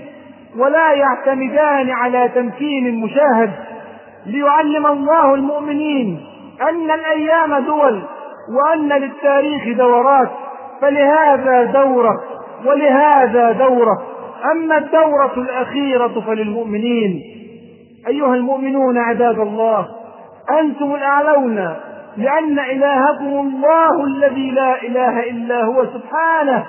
[0.58, 3.52] ولا يعتمدان على تمكين مشاهد
[4.26, 6.26] ليعلم الله المؤمنين
[6.68, 8.02] أن الأيام دول
[8.48, 10.30] وأن للتاريخ دورات
[10.80, 12.20] فلهذا دورة
[12.66, 14.02] ولهذا دورة.
[14.52, 17.22] أما الدورة الأخيرة فللمؤمنين
[18.08, 19.88] أيها المؤمنون عباد الله
[20.60, 21.56] أنتم الأعلون
[22.16, 26.64] لأن إلهكم الله الذي لا إله إلا هو سبحانه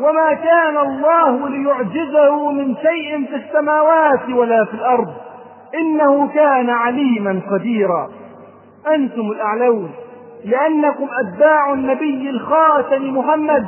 [0.00, 5.08] وما كان الله ليعجزه من شيء في السماوات ولا في الأرض.
[5.74, 8.08] إنه كان عليما قديرا.
[8.94, 9.90] أنتم الأعلون.
[10.44, 13.66] لأنكم أتباع النبي الخاتم محمد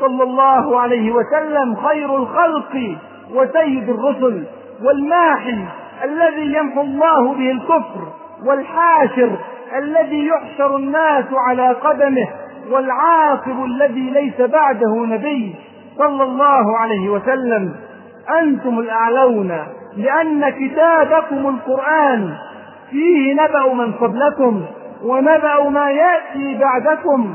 [0.00, 2.96] صلى الله عليه وسلم خير الخلق
[3.34, 4.44] وسيد الرسل
[4.84, 5.58] والماحي
[6.04, 8.00] الذي يمحو الله به الكفر
[8.46, 9.30] والحاشر
[9.78, 12.28] الذي يحشر الناس على قدمه
[12.70, 15.54] والعاقب الذي ليس بعده نبي
[15.98, 17.74] صلى الله عليه وسلم.
[18.40, 19.58] أنتم الأعلون
[19.96, 22.34] لأن كتابكم القرآن
[22.90, 24.62] فيه نبأ من قبلكم
[25.04, 27.34] ونبأ ما يأتي بعدكم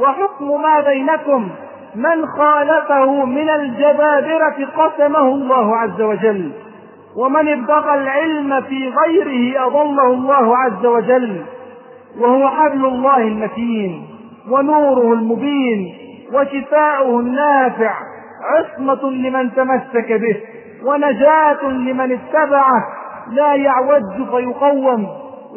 [0.00, 1.48] وحكم ما بينكم
[1.94, 6.52] من خالفه من الجبابرة قسمه الله عز وجل
[7.16, 11.42] ومن ابتغى العلم في غيره أضله الله عز وجل
[12.20, 14.06] وهو حبل الله المتين
[14.50, 15.94] ونوره المبين
[16.32, 17.94] وشفاؤه النافع
[18.42, 20.36] عصمة لمن تمسك به
[20.86, 22.82] ونجاة لمن اتبعه
[23.30, 25.06] لا يعوج فيقوم.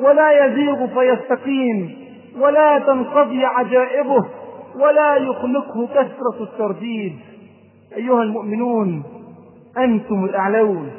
[0.03, 2.07] ولا يزيغ فيستقيم
[2.39, 4.25] ولا تنقضي عجائبه
[4.79, 7.15] ولا يخلقه كثرة الترديد.
[7.97, 9.03] أيها المؤمنون
[9.77, 10.91] أنتم الأعلون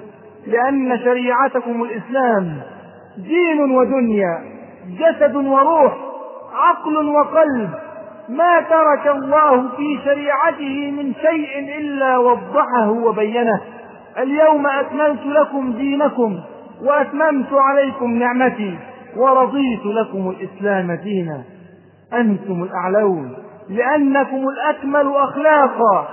[0.47, 2.61] لأن شريعتكم الإسلام
[3.17, 4.39] دين ودنيا
[4.99, 5.97] جسد وروح
[6.55, 7.71] عقل وقلب.
[8.29, 13.61] ما ترك الله في شريعته من شيء إلا وضحه وبينه.
[14.19, 16.41] اليوم أكملت لكم دينكم.
[16.83, 18.79] وأتممت عليكم نعمتي
[19.17, 21.45] ورضيت لكم الإسلام دينا.
[22.15, 23.37] أنتم الأعلون
[23.69, 26.09] لأنكم الأكمل أخلاقا.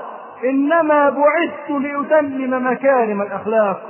[0.50, 3.82] إنما بعثت لأتمم مكارم الأخلاق.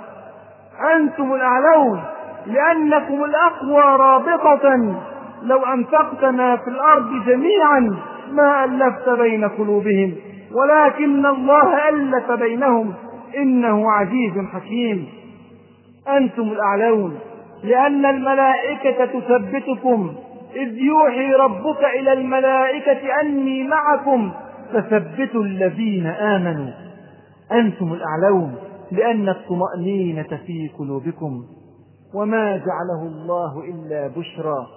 [0.95, 2.01] أنتم الأعلون
[2.47, 4.95] لأنكم الأقوى رابطة.
[5.43, 7.95] لو أنفقت ما في الأرض جميعا
[8.31, 10.13] ما ألفت بين قلوبهم
[10.53, 12.93] ولكن الله ألف بينهم.
[13.37, 15.07] إنه عزيز حكيم.
[16.07, 17.19] أنتم الأعلون
[17.63, 20.15] لأن الملائكة تثبتكم
[20.55, 24.31] إذ يوحي ربك إلى الملائكة أني معكم
[24.73, 26.71] فثبتوا الذين آمنوا.
[27.51, 28.55] أنتم الأعلون
[28.91, 31.43] لأن الطمأنينة في قلوبكم.
[32.13, 34.67] وما جعله الله إلا بشرى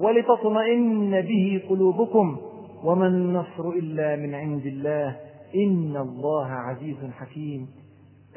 [0.00, 2.36] ولتطمئن به قلوبكم.
[2.84, 5.16] وما النصر إلا من عند الله
[5.54, 7.68] إن الله عزيز حكيم.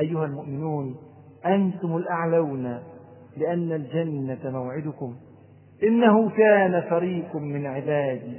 [0.01, 0.95] أيها المؤمنون
[1.45, 2.79] أنتم الأعلون
[3.37, 5.15] لأن الجنة موعدكم.
[5.83, 8.37] إنه كان فريق من عبادي.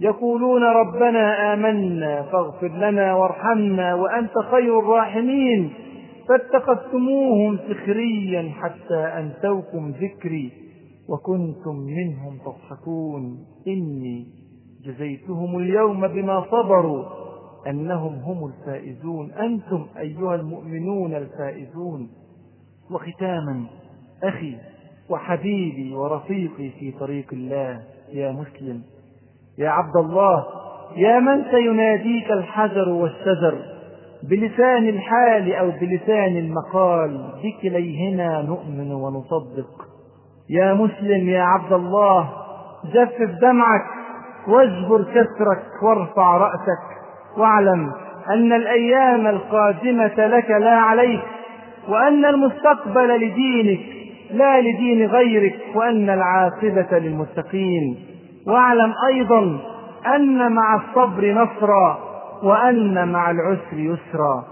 [0.00, 5.72] يقولون ربنا آمنا فاغفر لنا وارحمنا وأنت خير الراحمين.
[6.28, 10.52] فاتخذتموهم سخريا حتى أنسوكم ذكري
[11.08, 13.38] وكنتم منهم تضحكون.
[13.68, 14.26] إني
[14.84, 17.04] جزيتهم اليوم بما صبروا
[17.66, 19.32] أنهم هم الفائزون.
[19.32, 22.08] أنتم أيها المؤمنون الفائزون.
[22.94, 23.64] وختاما
[24.24, 24.56] أخي
[25.10, 27.80] وحبيبي ورفيقي في طريق الله
[28.12, 28.82] يا مسلم
[29.58, 30.44] يا عبد الله
[30.96, 33.58] يا من سيناديك الحجر والشجر
[34.30, 39.70] بلسان الحال أو بلسان المقال بكليهما نؤمن ونصدق.
[40.50, 42.30] يا مسلم يا عبد الله
[42.84, 43.84] جفف دمعك
[44.48, 46.84] واجبر كسرك وارفع رأسك
[47.36, 47.92] واعلم
[48.28, 51.24] أن الأيام القادمة لك لا عليك.
[51.88, 53.80] وأن المستقبل لدينك
[54.30, 57.96] لا لدين غيرك وأن العاقبة للمتقين.
[58.46, 59.58] واعلم أيضا
[60.14, 61.98] أن مع الصبر نصرا
[62.42, 64.44] وأن مع العسر يسرا.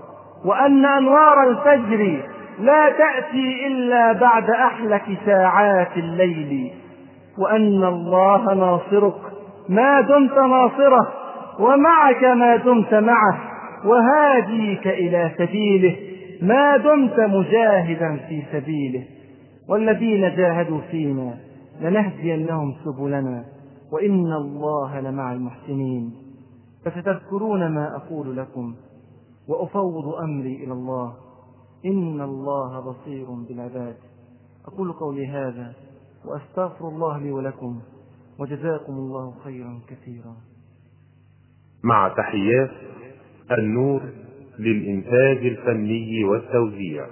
[0.45, 2.21] وأن أنوار الفجر
[2.61, 6.71] لا تأتي إلا بعد أحلك ساعات الليل.
[7.39, 9.21] وأن الله ناصرك
[9.69, 11.13] ما دمت ناصره
[11.61, 13.39] ومعك ما دمت معه
[13.85, 16.12] وهاديك إلى سبيله.
[16.43, 19.05] ما دمت مجاهدا في سبيله
[19.69, 21.39] والذين جاهدوا فينا
[21.81, 23.45] لنهدينهم سبلنا
[23.93, 26.13] وإن الله لمع المحسنين.
[26.85, 28.75] فستذكرون ما أقول لكم
[29.49, 31.15] وأفوض أمري إلى الله.
[31.87, 33.97] إن الله بصير بالعباد.
[34.67, 35.73] أقول قولي هذا
[36.25, 37.81] وأستغفر الله لي ولكم
[38.39, 40.37] وجزاكم الله خيرا كثيرا.
[41.85, 42.71] مع تحيات
[43.59, 44.03] النور
[44.63, 47.07] للإنتاج الفني والتوزيع.